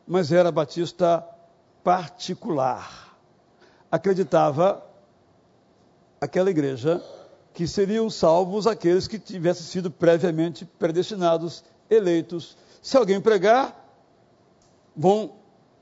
[0.06, 1.26] mas era batista
[1.82, 3.16] particular.
[3.90, 4.84] Acreditava
[6.20, 7.02] aquela igreja
[7.54, 12.58] que seriam salvos aqueles que tivessem sido previamente predestinados, eleitos.
[12.82, 13.74] Se alguém pregar,
[14.94, 15.32] vão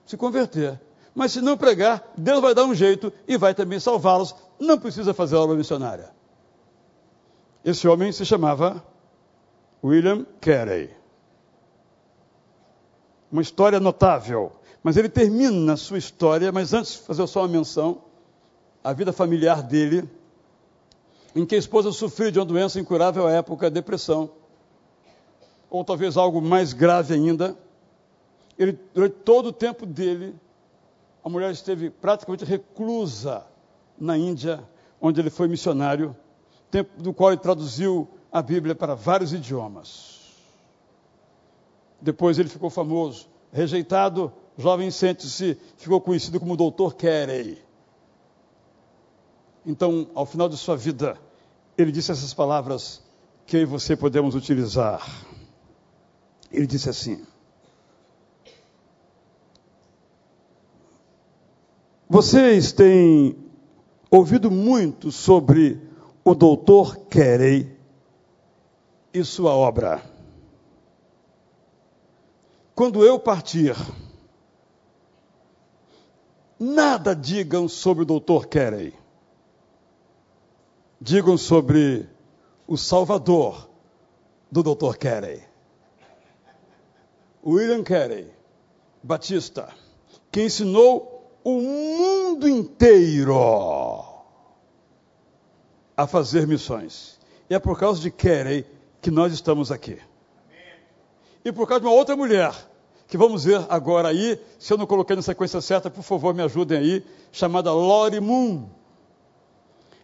[0.07, 0.81] se converter.
[1.12, 4.33] Mas se não pregar, Deus vai dar um jeito e vai também salvá-los
[4.64, 6.11] não precisa fazer obra missionária.
[7.64, 8.85] Esse homem se chamava
[9.83, 10.90] William Carey.
[13.31, 14.53] Uma história notável.
[14.83, 18.03] Mas ele termina a sua história, mas antes fazer só uma menção,
[18.83, 20.09] a vida familiar dele,
[21.35, 24.31] em que a esposa sofreu de uma doença incurável à época, depressão,
[25.70, 27.57] ou talvez algo mais grave ainda.
[28.59, 30.37] Ele, durante todo o tempo dele,
[31.24, 33.44] a mulher esteve praticamente reclusa
[33.98, 34.62] na Índia,
[35.00, 36.16] onde ele foi missionário,
[36.70, 40.20] tempo do qual ele traduziu a Bíblia para vários idiomas.
[42.00, 47.62] Depois ele ficou famoso, rejeitado, jovem sente-se, ficou conhecido como Doutor Carey.
[49.64, 51.16] Então, ao final de sua vida,
[51.78, 53.02] ele disse essas palavras
[53.46, 55.07] que eu e você podemos utilizar.
[56.50, 57.24] Ele disse assim:
[62.09, 63.43] Vocês têm
[64.16, 65.81] ouvido muito sobre
[66.24, 67.77] o doutor Carey
[69.12, 70.05] e sua obra.
[72.77, 73.74] Quando eu partir,
[76.59, 78.94] nada digam sobre o doutor Carey.
[81.00, 82.09] Digam sobre
[82.68, 83.68] o Salvador
[84.48, 85.42] do doutor Carey.
[87.44, 88.31] William Carey,
[89.03, 89.74] Batista,
[90.31, 91.13] que ensinou
[91.44, 94.02] o mundo inteiro
[95.94, 97.20] a fazer missões.
[97.48, 98.66] E é por causa de Carey
[99.02, 99.98] que nós estamos aqui.
[101.44, 102.54] E por causa de uma outra mulher,
[103.07, 106.42] que vamos ver agora aí, se eu não coloquei na sequência certa, por favor me
[106.42, 108.66] ajudem aí, chamada Lori Moon.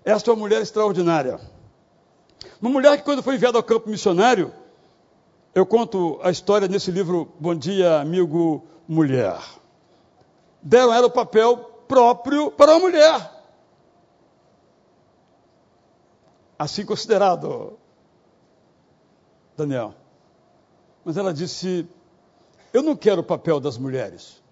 [0.05, 1.41] Esta é uma mulher extraordinária.
[2.61, 4.53] Uma mulher que, quando foi enviada ao campo missionário,
[5.55, 9.60] eu conto a história nesse livro Bom Dia, Amigo Mulher
[10.63, 11.57] deram ela o papel
[11.89, 13.41] próprio para a mulher.
[16.59, 17.79] Assim considerado,
[19.57, 19.95] Daniel.
[21.05, 21.89] Mas ela disse:
[22.73, 24.43] Eu não quero o papel das mulheres.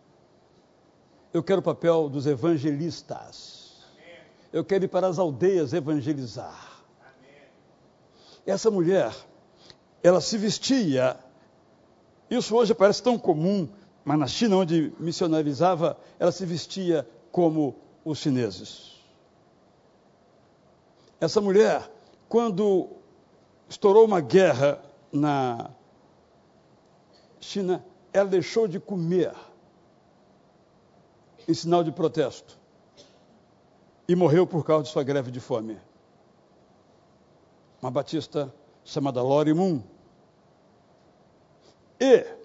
[1.33, 3.87] Eu quero o papel dos evangelistas.
[4.51, 6.83] Eu quero ir para as aldeias evangelizar.
[8.47, 9.15] Essa mulher,
[10.03, 11.19] ela se vestia.
[12.31, 13.69] Isso hoje parece tão comum
[14.09, 18.95] mas na China, onde missionarizava, ela se vestia como os chineses.
[21.21, 21.93] Essa mulher,
[22.27, 22.89] quando
[23.69, 25.71] estourou uma guerra na
[27.39, 29.35] China, ela deixou de comer
[31.47, 32.59] em sinal de protesto
[34.09, 35.79] e morreu por causa de sua greve de fome.
[37.83, 38.51] Uma batista
[38.83, 39.83] chamada Lori Moon.
[42.01, 42.38] E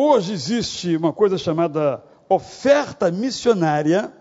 [0.00, 4.12] Hoje existe uma coisa chamada oferta missionária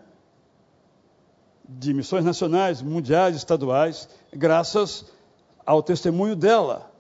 [1.69, 5.05] de missões nacionais, mundiais, estaduais, graças
[5.63, 6.91] ao testemunho dela.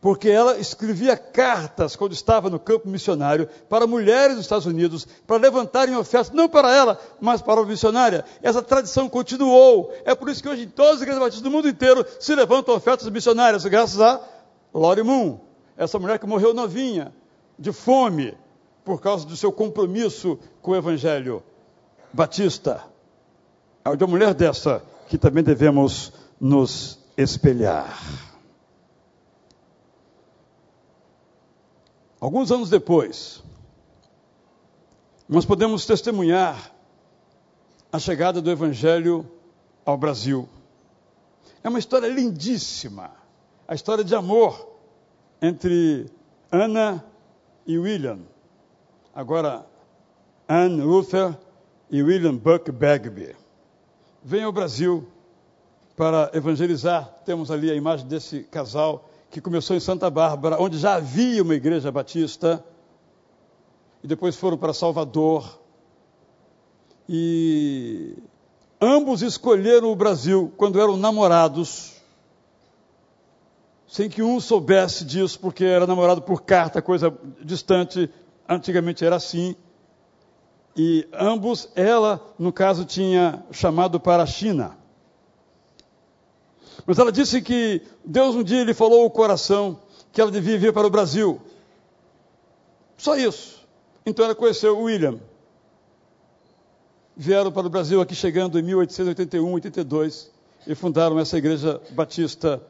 [0.00, 5.38] Porque ela escrevia cartas quando estava no campo missionário para mulheres dos Estados Unidos para
[5.38, 8.24] levantarem ofertas, não para ela, mas para a missionária.
[8.40, 9.92] Essa tradição continuou.
[10.04, 12.72] É por isso que hoje em todas as igrejas batistas do mundo inteiro se levantam
[12.72, 14.20] ofertas missionárias, graças a
[14.72, 15.40] Lori Moon,
[15.76, 17.12] essa mulher que morreu novinha,
[17.60, 18.34] de fome
[18.82, 21.42] por causa do seu compromisso com o Evangelho.
[22.10, 22.82] Batista,
[23.84, 28.00] é de uma mulher dessa que também devemos nos espelhar.
[32.18, 33.42] Alguns anos depois,
[35.28, 36.72] nós podemos testemunhar
[37.92, 39.30] a chegada do Evangelho
[39.84, 40.48] ao Brasil.
[41.62, 43.10] É uma história lindíssima,
[43.68, 44.68] a história de amor
[45.40, 46.10] entre
[46.50, 47.04] Ana
[47.70, 48.18] e William.
[49.14, 49.64] Agora,
[50.48, 51.36] Anne Ruther
[51.88, 53.36] e William Buck Bagby.
[54.24, 55.06] Vêm ao Brasil
[55.96, 57.04] para evangelizar.
[57.24, 61.54] Temos ali a imagem desse casal que começou em Santa Bárbara, onde já havia uma
[61.54, 62.64] igreja batista,
[64.02, 65.60] e depois foram para Salvador.
[67.08, 68.16] E
[68.80, 71.99] ambos escolheram o Brasil quando eram namorados,
[73.90, 77.12] sem que um soubesse disso, porque era namorado por carta, coisa
[77.42, 78.08] distante,
[78.48, 79.56] antigamente era assim.
[80.76, 84.78] E ambos, ela, no caso, tinha chamado para a China.
[86.86, 89.80] Mas ela disse que Deus um dia lhe falou o coração
[90.12, 91.40] que ela devia vir para o Brasil.
[92.96, 93.66] Só isso.
[94.06, 95.18] Então ela conheceu o William.
[97.16, 100.30] Vieram para o Brasil aqui chegando em 1881, 82
[100.64, 102.62] e fundaram essa igreja batista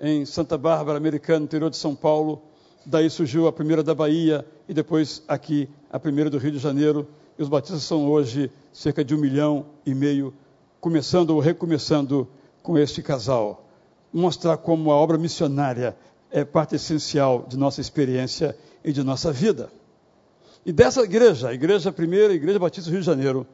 [0.00, 2.42] em Santa Bárbara, americana, interior de São Paulo.
[2.84, 7.06] Daí surgiu a primeira da Bahia e depois aqui a primeira do Rio de Janeiro.
[7.38, 10.34] E os batistas são hoje cerca de um milhão e meio,
[10.80, 12.28] começando ou recomeçando
[12.62, 13.66] com este casal.
[14.12, 15.96] Mostrar como a obra missionária
[16.30, 19.70] é parte essencial de nossa experiência e de nossa vida.
[20.66, 23.46] E dessa igreja, a igreja primeira, a Igreja Batista do Rio de Janeiro,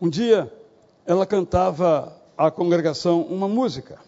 [0.00, 0.52] um dia
[1.06, 3.98] ela cantava à congregação uma música.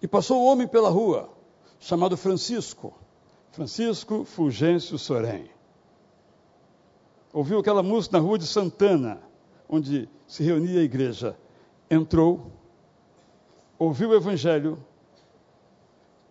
[0.00, 1.28] E passou um homem pela rua,
[1.80, 2.94] chamado Francisco,
[3.50, 5.50] Francisco Fulgêncio Sorém.
[7.32, 9.20] Ouviu aquela música na rua de Santana,
[9.68, 11.36] onde se reunia a igreja,
[11.90, 12.52] entrou,
[13.78, 14.78] ouviu o evangelho,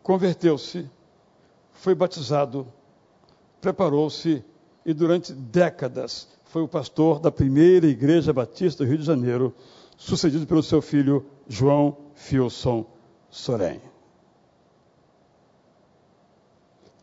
[0.01, 0.89] converteu-se,
[1.73, 2.65] foi batizado,
[3.59, 4.43] preparou-se
[4.85, 9.53] e durante décadas foi o pastor da primeira igreja batista do Rio de Janeiro,
[9.97, 12.96] sucedido pelo seu filho João Filson
[13.37, 13.79] Sorém.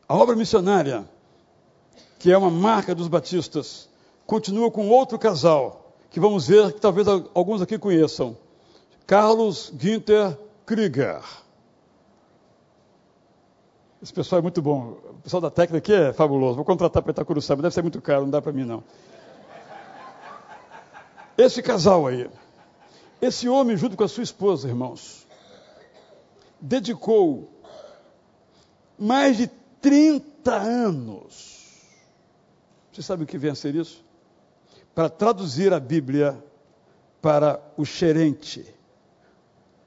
[0.08, 1.08] A obra missionária,
[2.18, 3.88] que é uma marca dos batistas,
[4.26, 8.36] continua com outro casal que vamos ver, que talvez alguns aqui conheçam.
[9.06, 11.22] Carlos Günther Krieger.
[14.02, 14.98] Esse pessoal é muito bom.
[15.10, 16.56] O pessoal da técnica aqui é fabuloso.
[16.56, 18.82] Vou contratar para Itacuruçaba, deve ser muito caro, não dá para mim não.
[21.38, 22.28] Esse casal aí,
[23.22, 25.23] esse homem junto com a sua esposa, irmãos,
[26.64, 27.50] dedicou
[28.98, 29.46] mais de
[29.80, 31.54] 30 anos.
[32.92, 34.04] Você sabe o que vem a ser isso?
[34.94, 36.42] para traduzir a Bíblia
[37.20, 38.64] para o xerente,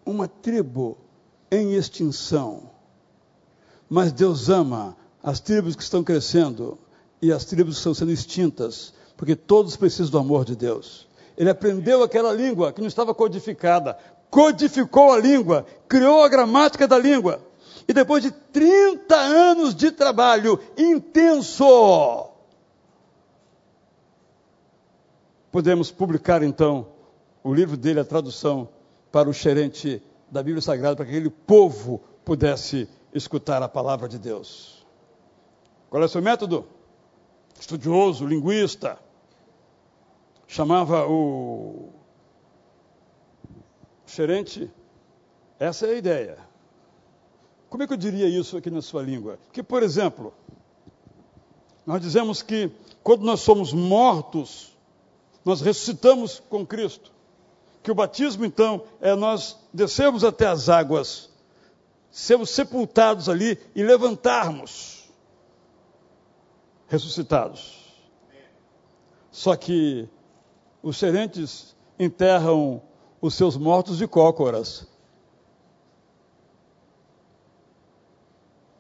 [0.05, 0.97] uma tribo
[1.49, 2.69] em extinção.
[3.89, 6.78] Mas Deus ama as tribos que estão crescendo
[7.21, 11.07] e as tribos que estão sendo extintas, porque todos precisam do amor de Deus.
[11.38, 13.97] Ele aprendeu aquela língua que não estava codificada,
[14.30, 17.45] codificou a língua, criou a gramática da língua.
[17.88, 22.28] E depois de 30 anos de trabalho intenso,
[25.57, 26.88] Podemos publicar então
[27.43, 28.69] o livro dele, a tradução
[29.11, 34.19] para o xerente da Bíblia Sagrada, para que aquele povo pudesse escutar a palavra de
[34.19, 34.86] Deus.
[35.89, 36.67] Qual é o seu método?
[37.59, 38.99] Estudioso, linguista.
[40.45, 41.89] Chamava o
[44.08, 44.72] xerente.
[45.60, 46.38] Essa é a ideia.
[47.70, 49.38] Como é que eu diria isso aqui na sua língua?
[49.51, 50.34] Que, por exemplo,
[51.86, 52.72] nós dizemos que
[53.03, 54.76] quando nós somos mortos
[55.47, 57.10] nós ressuscitamos com Cristo.
[57.82, 61.30] Que o batismo, então, é nós descermos até as águas,
[62.12, 65.10] sermos sepultados ali e levantarmos,
[66.89, 67.95] ressuscitados.
[69.32, 70.10] Só que
[70.84, 72.82] os serentes enterram
[73.22, 74.88] os seus mortos de cócoras.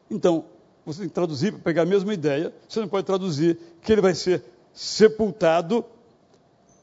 [0.09, 0.45] Então,
[0.85, 2.53] você tem que traduzir para pegar a mesma ideia.
[2.67, 5.83] Você não pode traduzir que ele vai ser sepultado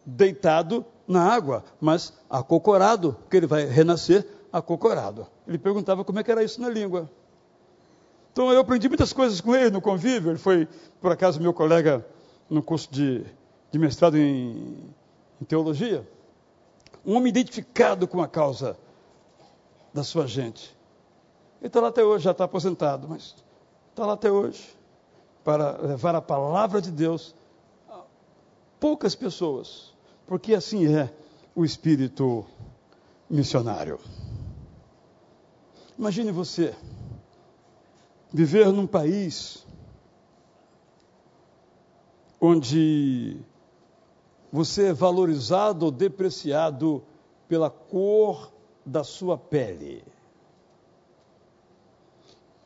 [0.05, 5.27] deitado na água, mas acocorado, porque ele vai renascer acocorado.
[5.47, 7.11] Ele perguntava como é que era isso na língua.
[8.33, 10.33] Então eu aprendi muitas coisas com ele no convívio.
[10.33, 10.69] Ele foi,
[11.01, 12.05] por acaso, meu colega
[12.51, 13.25] no curso de,
[13.71, 14.77] de mestrado em,
[15.41, 16.07] em teologia.
[17.05, 18.77] Um homem identificado com a causa
[19.93, 20.77] da sua gente.
[21.61, 23.35] Ele está lá até hoje, já está aposentado, mas
[23.91, 24.77] está lá até hoje
[25.43, 27.35] para levar a palavra de Deus
[27.89, 28.01] a
[28.81, 29.95] poucas pessoas
[30.27, 31.13] porque assim é
[31.55, 32.45] o espírito
[33.29, 33.99] missionário.
[35.99, 36.75] Imagine você
[38.33, 39.65] viver num país
[42.41, 43.41] onde
[44.55, 47.03] você é valorizado ou depreciado
[47.49, 48.53] pela cor
[48.87, 50.05] da sua pele.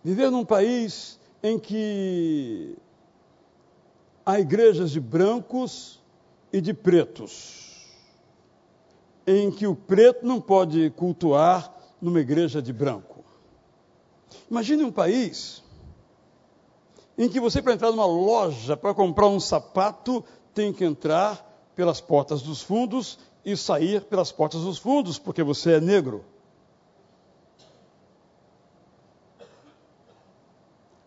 [0.05, 2.77] Viver num país em que
[4.27, 5.99] há igrejas de brancos
[6.53, 7.89] e de pretos,
[9.27, 13.25] em que o preto não pode cultuar numa igreja de branco.
[14.51, 15.65] Imagine um país
[17.17, 20.23] em que você, para entrar numa loja para comprar um sapato,
[20.53, 21.48] tem que entrar
[21.79, 26.25] pelas portas dos fundos e sair pelas portas dos fundos, porque você é negro.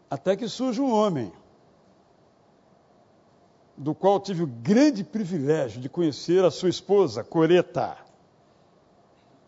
[0.10, 1.30] Até que surge um homem,
[3.76, 7.98] do qual tive o grande privilégio de conhecer a sua esposa, Coreta,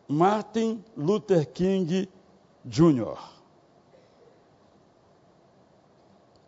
[0.05, 2.09] Martin Luther King
[2.65, 3.17] Jr.,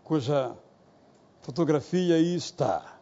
[0.03, 0.53] cuja
[1.41, 2.94] fotografia aí está.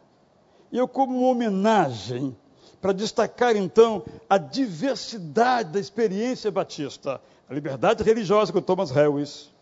[0.74, 2.36] Eu, como uma homenagem,
[2.80, 9.52] para destacar então a diversidade da experiência batista, a liberdade religiosa com Thomas Harris,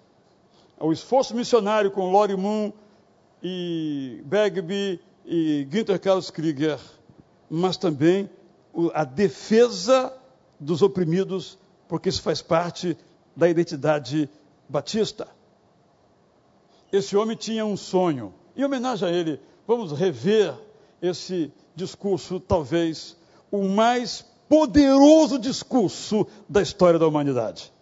[0.81, 2.73] o esforço missionário com Lori Moon
[3.43, 6.79] e Bagby e Günther Carlos Krieger,
[7.51, 8.31] mas também
[8.95, 10.17] a defesa
[10.59, 11.59] dos oprimidos,
[11.89, 12.97] porque isso faz parte
[13.37, 14.31] da identidade
[14.67, 15.29] batista.
[16.91, 18.33] Esse homem tinha um sonho.
[18.57, 20.55] Em homenagem a ele, vamos rever
[21.03, 23.17] esse discurso, talvez
[23.51, 27.73] o mais poderoso discurso da história da humanidade.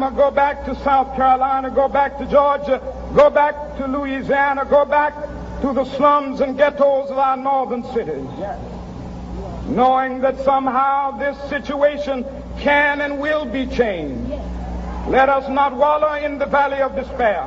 [0.00, 2.80] Alabama, go back to South Carolina, go back to Georgia,
[3.16, 5.12] go back to Louisiana, go back
[5.60, 8.28] to the slums and ghettos of our northern cities.
[9.66, 12.24] Knowing that somehow this situation
[12.60, 14.30] can and will be changed.
[15.08, 17.42] Let us not wallow in the valley of despair.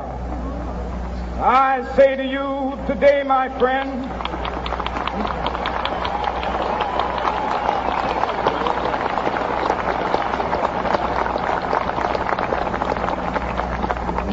[1.40, 4.11] I say to you today, my friend,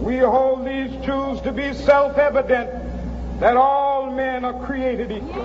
[0.00, 5.42] We hold these truths to be self-evident that all men are created equal.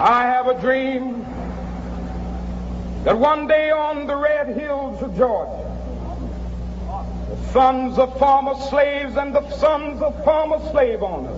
[0.00, 1.24] I have a dream
[3.02, 5.64] that one day on the red hills of Georgia,
[7.30, 11.37] the sons of former slaves and the sons of former slave owners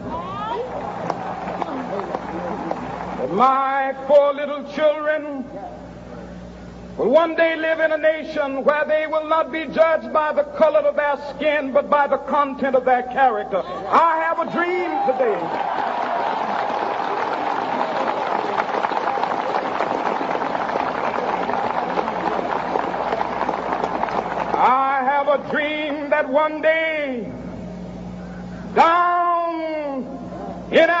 [3.29, 5.45] My four little children
[6.97, 10.43] will one day live in a nation where they will not be judged by the
[10.57, 13.61] color of their skin, but by the content of their character.
[13.63, 15.39] I have a dream today.
[24.57, 27.31] I have a dream that one day,
[28.75, 30.03] down
[30.71, 31.00] in Alabama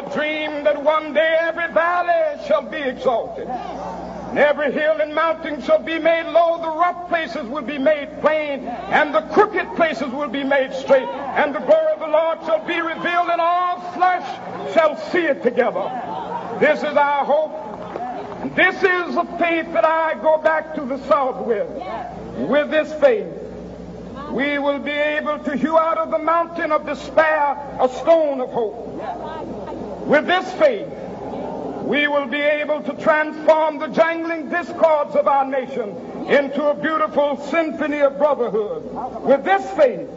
[0.00, 3.46] A dream that one day every valley shall be exalted.
[3.48, 8.20] And every hill and mountain shall be made low, the rough places will be made
[8.20, 12.38] plain, and the crooked places will be made straight, and the glory of the Lord
[12.46, 15.84] shall be revealed, and all flesh shall see it together.
[16.60, 17.52] This is our hope.
[18.42, 21.68] And this is the faith that I go back to the South with.
[22.48, 23.26] With this faith,
[24.30, 28.50] we will be able to hew out of the mountain of despair a stone of
[28.50, 29.59] hope.
[30.10, 30.88] With this faith,
[31.84, 35.90] we will be able to transform the jangling discords of our nation
[36.26, 38.92] into a beautiful symphony of brotherhood.
[39.22, 40.08] With this faith,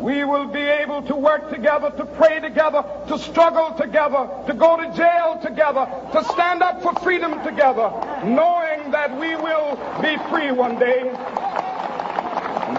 [0.00, 4.78] we will be able to work together, to pray together, to struggle together, to go
[4.78, 7.92] to jail together, to stand up for freedom together,
[8.24, 11.02] knowing that we will be free one day.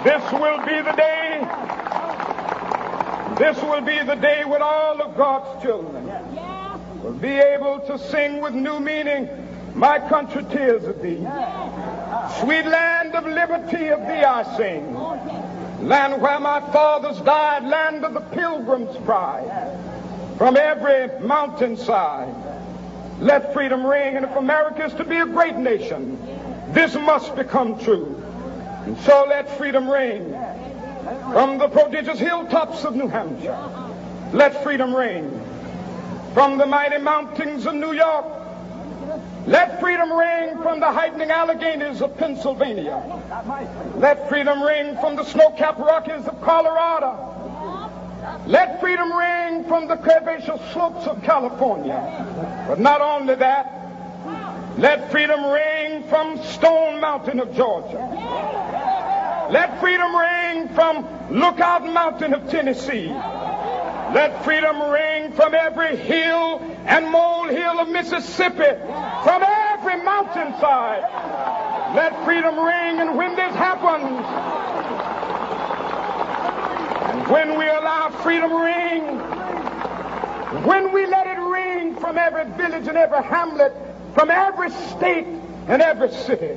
[0.04, 1.79] This will be the day.
[3.40, 6.06] This will be the day when all of God's children
[7.02, 9.30] will be able to sing with new meaning,
[9.74, 11.26] My country tears of thee.
[12.42, 14.94] Sweet land of liberty of thee I sing.
[15.88, 19.80] Land where my fathers died, land of the pilgrim's pride.
[20.38, 22.36] From every mountainside,
[23.22, 24.18] let freedom ring.
[24.18, 26.18] And if America is to be a great nation,
[26.74, 28.22] this must become true.
[28.84, 30.36] And so let freedom ring.
[31.32, 33.57] From the prodigious hilltops of New Hampshire,
[34.34, 35.41] let freedom ring.
[36.34, 38.26] From the mighty mountains of New York,
[39.47, 43.01] let freedom ring from the heightening Alleghanies of Pennsylvania.
[43.95, 47.26] Let freedom ring from the snow-capped Rockies of Colorado.
[48.45, 52.66] Let freedom ring from the curvaceous slopes of California.
[52.68, 53.74] But not only that,
[54.78, 58.68] let freedom ring from Stone Mountain of Georgia.
[59.50, 63.08] Let freedom ring from Lookout Mountain of Tennessee.
[63.08, 68.78] Let freedom ring from every hill and molehill of Mississippi,
[69.24, 71.02] from every mountainside.
[71.95, 74.24] Let freedom ring, and when this happens,
[77.10, 79.02] and when we allow freedom ring,
[80.64, 83.74] when we let it ring from every village and every hamlet,
[84.14, 85.26] from every state
[85.68, 86.56] and every city,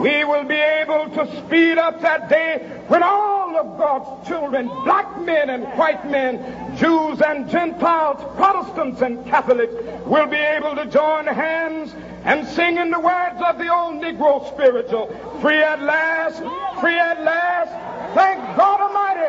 [0.00, 5.20] we will be able to speed up that day when all of God's children, black
[5.20, 9.74] men and white men, Jews and Gentiles, Protestants and Catholics,
[10.06, 14.48] will be able to join hands and sing in the words of the old Negro
[14.52, 15.06] spiritual,
[15.40, 16.38] free at last,
[16.80, 18.14] free at last.
[18.14, 19.20] Thank God Almighty,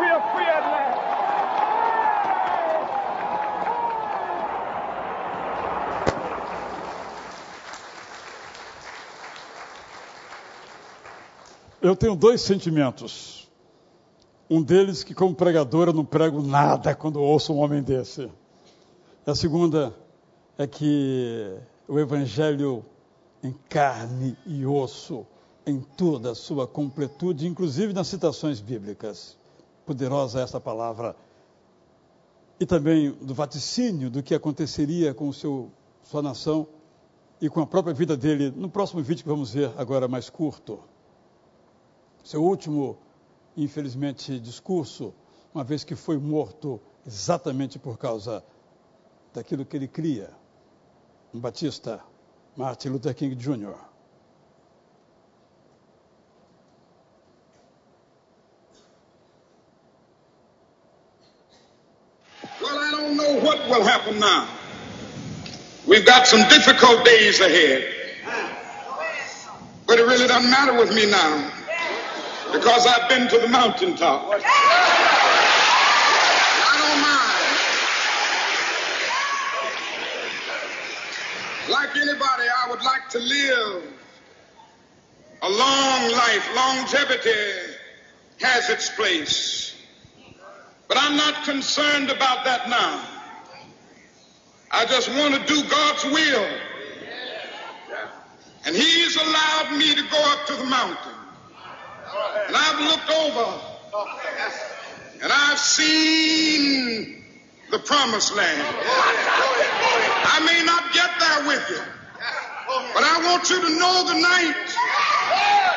[0.00, 0.91] we are free at last.
[11.82, 13.50] Eu tenho dois sentimentos.
[14.48, 18.30] Um deles que, como pregador, eu não prego nada quando ouço um homem desse.
[19.26, 19.92] A segunda
[20.56, 21.58] é que
[21.88, 22.84] o Evangelho
[23.42, 25.26] em carne e osso,
[25.66, 29.36] em toda a sua completude, inclusive nas citações bíblicas.
[29.84, 31.16] Poderosa essa palavra.
[32.60, 35.68] E também do vaticínio do que aconteceria com seu,
[36.04, 36.64] sua nação
[37.40, 40.78] e com a própria vida dele no próximo vídeo que vamos ver agora mais curto
[42.22, 42.98] seu último,
[43.56, 45.14] infelizmente, discurso,
[45.54, 48.44] uma vez que foi morto exatamente por causa
[49.34, 50.30] daquilo que ele cria,
[51.34, 52.00] um batista,
[52.56, 53.74] Martin Luther King Jr.
[62.60, 64.46] Well, I don't know what will happen now.
[65.86, 67.84] We've got some difficult days ahead.
[69.86, 71.61] But it really doesn't matter with me now
[72.52, 74.26] because I've been to the mountaintop.
[74.28, 74.38] I
[76.78, 77.70] don't mind.
[81.70, 83.82] Like anybody, I would like to live
[85.42, 86.48] a long life.
[86.54, 87.74] Longevity
[88.40, 89.74] has its place.
[90.88, 93.02] But I'm not concerned about that now.
[94.70, 96.48] I just want to do God's will.
[98.66, 101.21] And He's allowed me to go up to the mountain.
[102.14, 103.60] And I've looked over
[105.22, 107.24] and I've seen
[107.70, 108.60] the promised land.
[110.24, 111.82] I may not get there with you,
[112.94, 114.68] but I want you to know tonight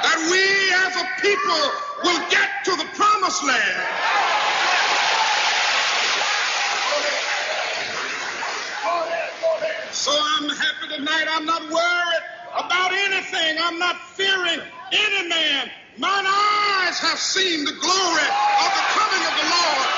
[0.03, 0.43] that we
[0.83, 1.71] as a people
[2.03, 4.03] will get to the promised land.
[9.91, 11.25] So I'm happy tonight.
[11.29, 12.23] I'm not worried
[12.57, 13.57] about anything.
[13.61, 14.61] I'm not fearing
[14.91, 15.71] any man.
[15.97, 18.27] Mine eyes have seen the glory
[18.63, 19.89] of the coming of the Lord.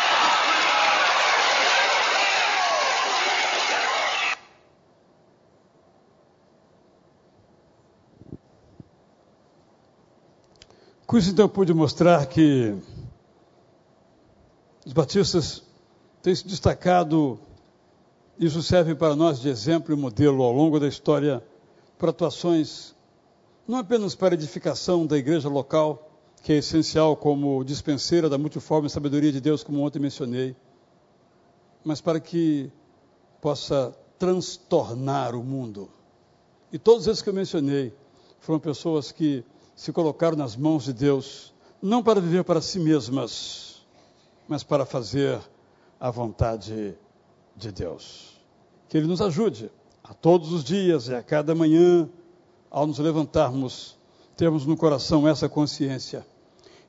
[11.08, 12.76] Com isso, então, eu pude mostrar que
[14.86, 15.64] os batistas
[16.22, 17.40] têm se destacado.
[18.38, 21.44] Isso serve para nós de exemplo e modelo ao longo da história
[21.98, 22.96] para atuações
[23.68, 26.10] não apenas para a edificação da igreja local,
[26.42, 30.56] que é essencial como dispenseira da multiforme sabedoria de Deus, como ontem mencionei,
[31.84, 32.72] mas para que
[33.42, 35.90] possa transtornar o mundo.
[36.72, 37.94] E todos esses que eu mencionei
[38.40, 39.44] foram pessoas que
[39.76, 43.86] se colocaram nas mãos de Deus, não para viver para si mesmas,
[44.48, 45.40] mas para fazer
[46.00, 46.98] a vontade
[47.56, 48.40] de Deus.
[48.88, 49.70] Que Ele nos ajude
[50.04, 52.10] a todos os dias e a cada manhã,
[52.78, 53.98] ao nos levantarmos,
[54.36, 56.24] termos no coração essa consciência.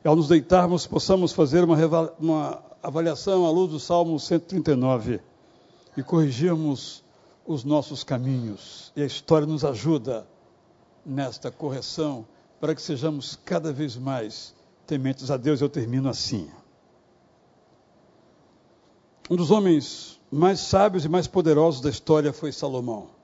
[0.05, 1.76] E ao nos deitarmos, possamos fazer uma,
[2.20, 5.18] uma avaliação à luz do Salmo 139
[5.97, 7.03] e corrigirmos
[7.47, 8.93] os nossos caminhos.
[8.95, 10.28] E a história nos ajuda
[11.07, 12.26] nesta correção
[12.61, 14.55] para que sejamos cada vez mais
[14.86, 15.62] tementes a Deus.
[15.62, 16.51] Eu termino assim.
[19.30, 23.18] Um dos homens mais sábios e mais poderosos da história foi Salomão.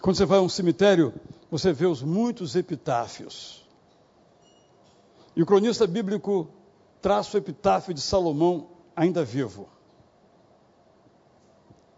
[0.00, 1.12] Quando você vai a um cemitério,
[1.50, 3.66] você vê os muitos epitáfios.
[5.34, 6.48] E o cronista bíblico
[7.00, 9.68] traça o epitáfio de Salomão ainda vivo.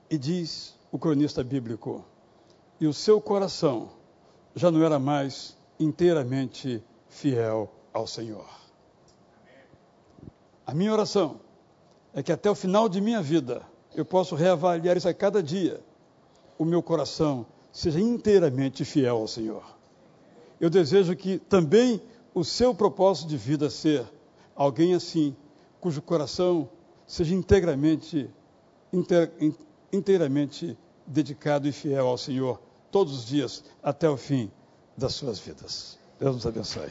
[0.08, 2.04] E diz o cronista bíblico:
[2.80, 3.90] e o seu coração
[4.54, 8.48] já não era mais inteiramente fiel ao Senhor.
[10.66, 11.40] A minha oração
[12.14, 13.62] é que até o final de minha vida
[13.94, 15.80] eu possa reavaliar isso a cada dia.
[16.58, 19.64] O meu coração seja inteiramente fiel ao Senhor.
[20.60, 22.00] Eu desejo que também
[22.34, 24.04] o seu propósito de vida ser
[24.54, 25.34] alguém assim,
[25.80, 26.68] cujo coração
[27.06, 28.30] seja integramente,
[29.92, 32.60] inteiramente dedicado e fiel ao Senhor
[32.90, 34.50] todos os dias até o fim
[34.96, 35.98] das suas vidas.
[36.18, 36.90] Deus nos abençoe.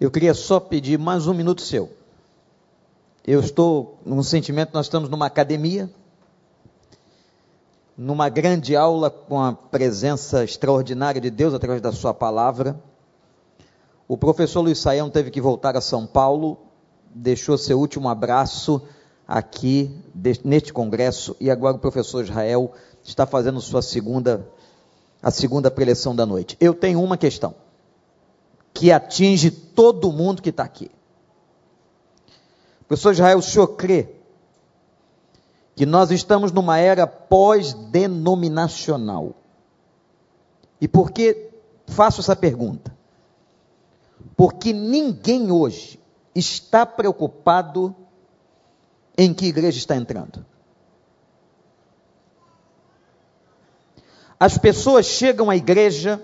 [0.00, 1.90] Eu queria só pedir mais um minuto seu.
[3.26, 5.90] Eu estou num sentimento, nós estamos numa academia,
[7.96, 12.80] numa grande aula com a presença extraordinária de Deus através da sua palavra.
[14.06, 16.58] O professor Luiz Saião teve que voltar a São Paulo
[17.16, 18.82] deixou seu último abraço
[19.26, 19.90] aqui
[20.44, 22.72] neste congresso e agora o professor Israel
[23.02, 24.46] está fazendo sua segunda
[25.22, 26.56] a segunda preleção da noite.
[26.60, 27.54] Eu tenho uma questão
[28.72, 30.90] que atinge todo mundo que está aqui.
[32.88, 34.08] Professor Israel, o senhor crê
[35.74, 39.34] que nós estamos numa era pós-denominacional?
[40.80, 41.50] E por que
[41.86, 42.94] faço essa pergunta?
[44.36, 46.00] Porque ninguém hoje
[46.34, 47.94] está preocupado
[49.16, 50.44] em que igreja está entrando.
[54.38, 56.22] As pessoas chegam à igreja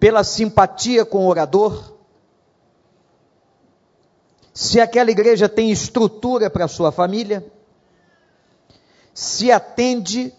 [0.00, 1.97] pela simpatia com o orador,
[4.58, 7.46] se aquela igreja tem estrutura para a sua família,
[9.14, 10.34] se atende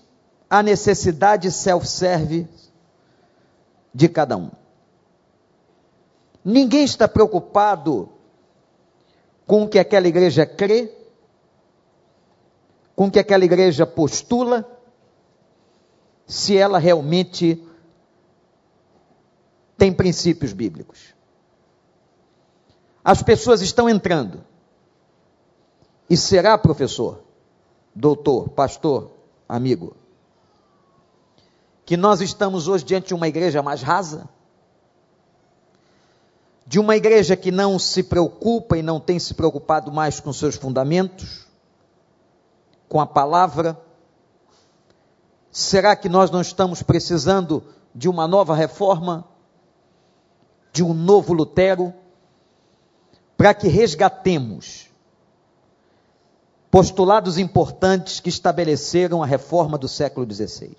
[0.49, 2.69] à necessidade self-service
[3.95, 4.51] de cada um.
[6.43, 8.09] Ninguém está preocupado
[9.47, 10.93] com o que aquela igreja crê,
[12.97, 14.69] com o que aquela igreja postula,
[16.27, 17.65] se ela realmente
[19.77, 21.17] tem princípios bíblicos.
[23.03, 24.43] As pessoas estão entrando.
[26.09, 27.23] E será, professor,
[27.93, 29.11] doutor, pastor,
[29.47, 29.95] amigo,
[31.85, 34.29] que nós estamos hoje diante de uma igreja mais rasa?
[36.69, 40.53] de uma igreja que não se preocupa e não tem se preocupado mais com seus
[40.53, 41.47] fundamentos,
[42.87, 43.75] com a palavra?
[45.51, 47.63] Será que nós não estamos precisando
[47.95, 49.25] de uma nova reforma,
[50.71, 51.91] de um novo Lutero,
[53.39, 54.89] para que resgatemos
[56.69, 60.75] postulados importantes que estabeleceram a reforma do século XVI?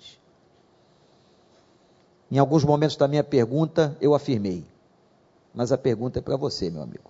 [2.29, 4.63] Em alguns momentos da minha pergunta, eu afirmei:
[5.51, 7.09] mas a pergunta é para você, meu amigo.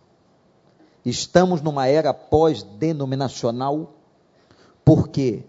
[1.04, 3.94] Estamos numa era pós-denominacional
[4.86, 5.44] porque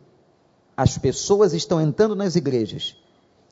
[0.77, 2.97] as pessoas estão entrando nas igrejas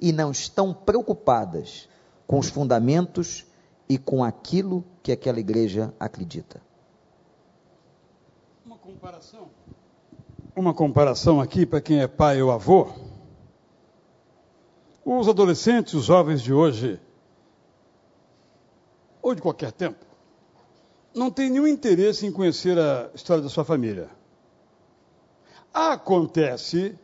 [0.01, 1.89] e não estão preocupadas
[2.27, 3.47] com os fundamentos
[3.91, 6.63] e com aquilo que aquela igreja acredita.
[8.65, 9.51] Uma comparação,
[10.55, 12.87] uma comparação aqui para quem é pai ou avô.
[15.05, 17.01] Os adolescentes, os jovens de hoje,
[19.21, 20.07] ou de qualquer tempo,
[21.13, 24.09] não tem nenhum interesse em conhecer a história da sua família.
[25.75, 26.97] Acontece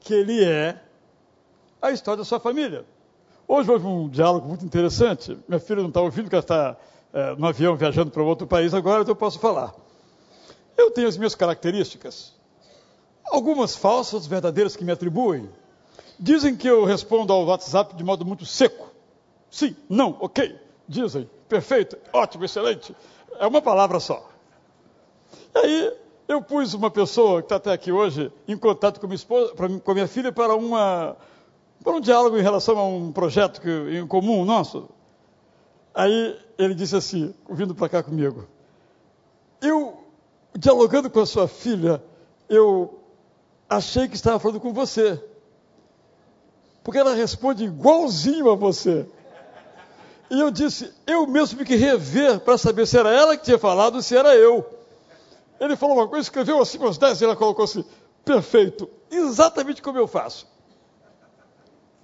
[0.00, 0.84] que ele é
[1.80, 2.84] a história da sua família.
[3.46, 5.38] Hoje houve um diálogo muito interessante.
[5.46, 6.76] Minha filha não está ouvindo, porque ela está
[7.12, 9.74] é, no avião viajando para outro país agora, então eu posso falar.
[10.76, 12.32] Eu tenho as minhas características,
[13.24, 15.48] algumas falsas, verdadeiras que me atribuem.
[16.18, 18.90] Dizem que eu respondo ao WhatsApp de modo muito seco.
[19.50, 20.58] Sim, não, ok.
[20.88, 22.94] Dizem, perfeito, ótimo, excelente.
[23.38, 24.28] É uma palavra só.
[25.54, 25.92] E aí,
[26.26, 29.94] eu pus uma pessoa que está até aqui hoje em contato com minha, esposa, com
[29.94, 31.16] minha filha para, uma,
[31.84, 34.88] para um diálogo em relação a um projeto que, em comum nosso.
[35.94, 38.48] Aí ele disse assim, vindo para cá comigo,
[39.60, 40.02] eu,
[40.56, 42.02] dialogando com a sua filha,
[42.48, 42.98] eu
[43.68, 45.22] achei que estava falando com você.
[46.82, 49.06] Porque ela responde igualzinho a você.
[50.30, 53.58] E eu disse, eu mesmo tive que rever para saber se era ela que tinha
[53.58, 54.66] falado ou se era eu.
[55.60, 57.84] Ele falou uma coisa, escreveu assim umas 10 e ela colocou assim,
[58.24, 60.53] perfeito, exatamente como eu faço.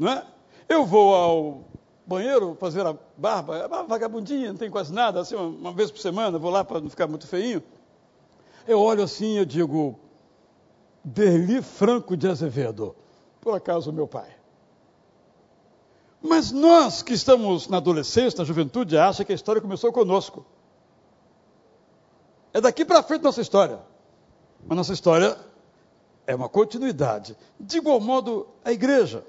[0.01, 0.27] Não é?
[0.67, 1.65] Eu vou ao
[2.07, 5.91] banheiro fazer a barba, é uma vagabundinha, não tem quase nada, assim, uma, uma vez
[5.91, 7.63] por semana, vou lá para não ficar muito feinho.
[8.67, 10.01] Eu olho assim eu digo,
[11.05, 12.97] Derli Franco de Azevedo,
[13.43, 14.35] por acaso meu pai.
[16.23, 20.47] Mas nós que estamos na adolescência, na juventude, acha que a história começou conosco.
[22.55, 23.81] É daqui para frente nossa história.
[24.67, 25.37] Mas nossa história
[26.27, 27.37] é uma continuidade.
[27.59, 29.25] De igual modo, a igreja.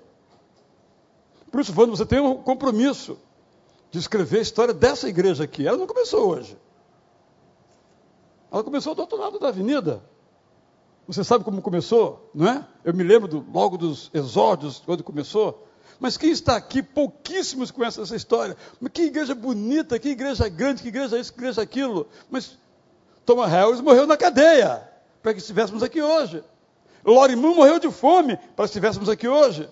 [1.52, 3.20] Por isso, Wanda, você tem um compromisso
[3.92, 5.68] de escrever a história dessa igreja aqui.
[5.68, 6.58] Ela não começou hoje.
[8.52, 10.02] Ela começou do outro lado da avenida.
[11.08, 12.66] Você sabe como começou, não é?
[12.86, 15.68] Eu me lembro do, logo dos exórdios, quando começou.
[16.00, 18.56] Mas quem está aqui, pouquíssimos conhecem essa história.
[18.80, 22.08] Mas que igreja bonita, que igreja grande, que igreja isso, que igreja aquilo.
[22.30, 22.58] Mas
[23.26, 24.88] Thomas Harris morreu na cadeia
[25.22, 26.44] para que estivéssemos aqui hoje.
[27.06, 29.70] Lori Moon morreu de fome para que estivéssemos aqui hoje.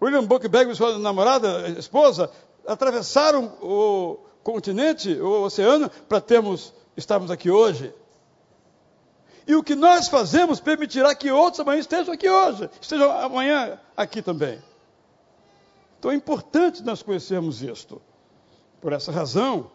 [0.00, 2.30] William Buckbeck e sua namorada, esposa,
[2.66, 7.92] atravessaram o continente, o oceano, para termos, estarmos aqui hoje.
[9.46, 14.20] E o que nós fazemos permitirá que outros amanhã estejam aqui hoje, estejam amanhã aqui
[14.20, 14.62] também.
[15.98, 18.00] Então é importante nós conhecermos isto.
[18.80, 19.70] Por essa razão,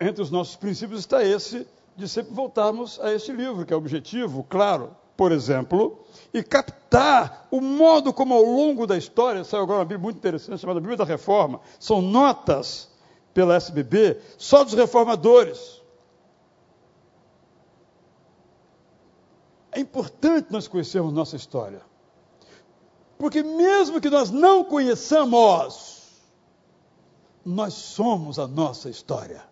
[0.00, 1.66] entre os nossos princípios está esse
[1.96, 7.46] de sempre voltarmos a este livro, que é o objetivo, claro, por exemplo, e captar
[7.50, 10.96] o modo como ao longo da história, saiu agora uma Bíblia muito interessante, chamada Bíblia
[10.96, 12.90] da Reforma, são notas
[13.32, 15.82] pela SBB, só dos reformadores.
[19.72, 21.82] É importante nós conhecermos nossa história.
[23.18, 26.22] Porque mesmo que nós não conheçamos,
[27.44, 29.44] nós somos a nossa história.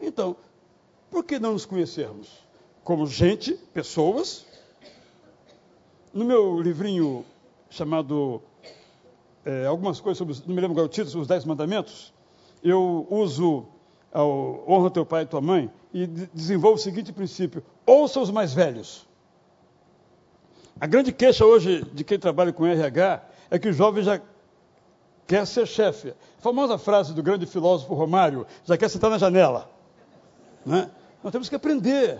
[0.00, 0.36] Então,
[1.10, 2.28] por que não nos conhecermos?
[2.82, 4.46] Como gente, pessoas.
[6.12, 7.24] No meu livrinho
[7.68, 8.42] chamado
[9.44, 12.12] é, Algumas coisas sobre, não me lembro qual é o título, os Dez Mandamentos,
[12.62, 13.66] eu uso
[14.14, 19.08] honra teu pai e tua mãe e desenvolvo o seguinte princípio: ouça os mais velhos.
[20.80, 24.20] A grande queixa hoje de quem trabalha com RH é que o jovem já
[25.26, 26.10] quer ser chefe.
[26.10, 29.70] A famosa frase do grande filósofo Romário, já quer sentar na janela.
[30.66, 30.90] Né?
[31.22, 32.18] Nós temos que aprender.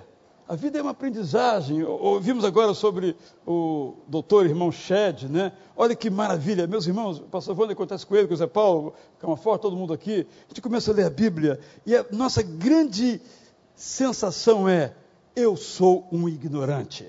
[0.51, 1.84] A vida é uma aprendizagem.
[1.84, 5.53] Ouvimos agora sobre o doutor irmão Shed, né?
[5.76, 8.92] Olha que maravilha, meus irmãos, o pastor Wander acontece com ele, com o Zé Paulo,
[9.20, 10.26] Camaforte, todo mundo aqui.
[10.46, 13.22] A gente começa a ler a Bíblia e a nossa grande
[13.76, 14.92] sensação é:
[15.36, 17.07] eu sou um ignorante.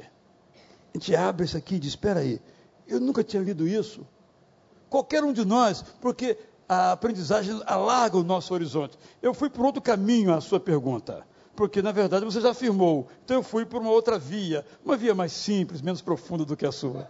[0.93, 2.39] A gente abre isso aqui e diz: espera aí,
[2.87, 4.05] eu nunca tinha lido isso.
[4.87, 6.37] Qualquer um de nós, porque
[6.69, 8.99] a aprendizagem alarga o nosso horizonte.
[9.19, 11.25] Eu fui por outro caminho à sua pergunta,
[11.55, 13.07] porque na verdade você já afirmou.
[13.23, 16.65] Então eu fui por uma outra via, uma via mais simples, menos profunda do que
[16.65, 17.09] a sua.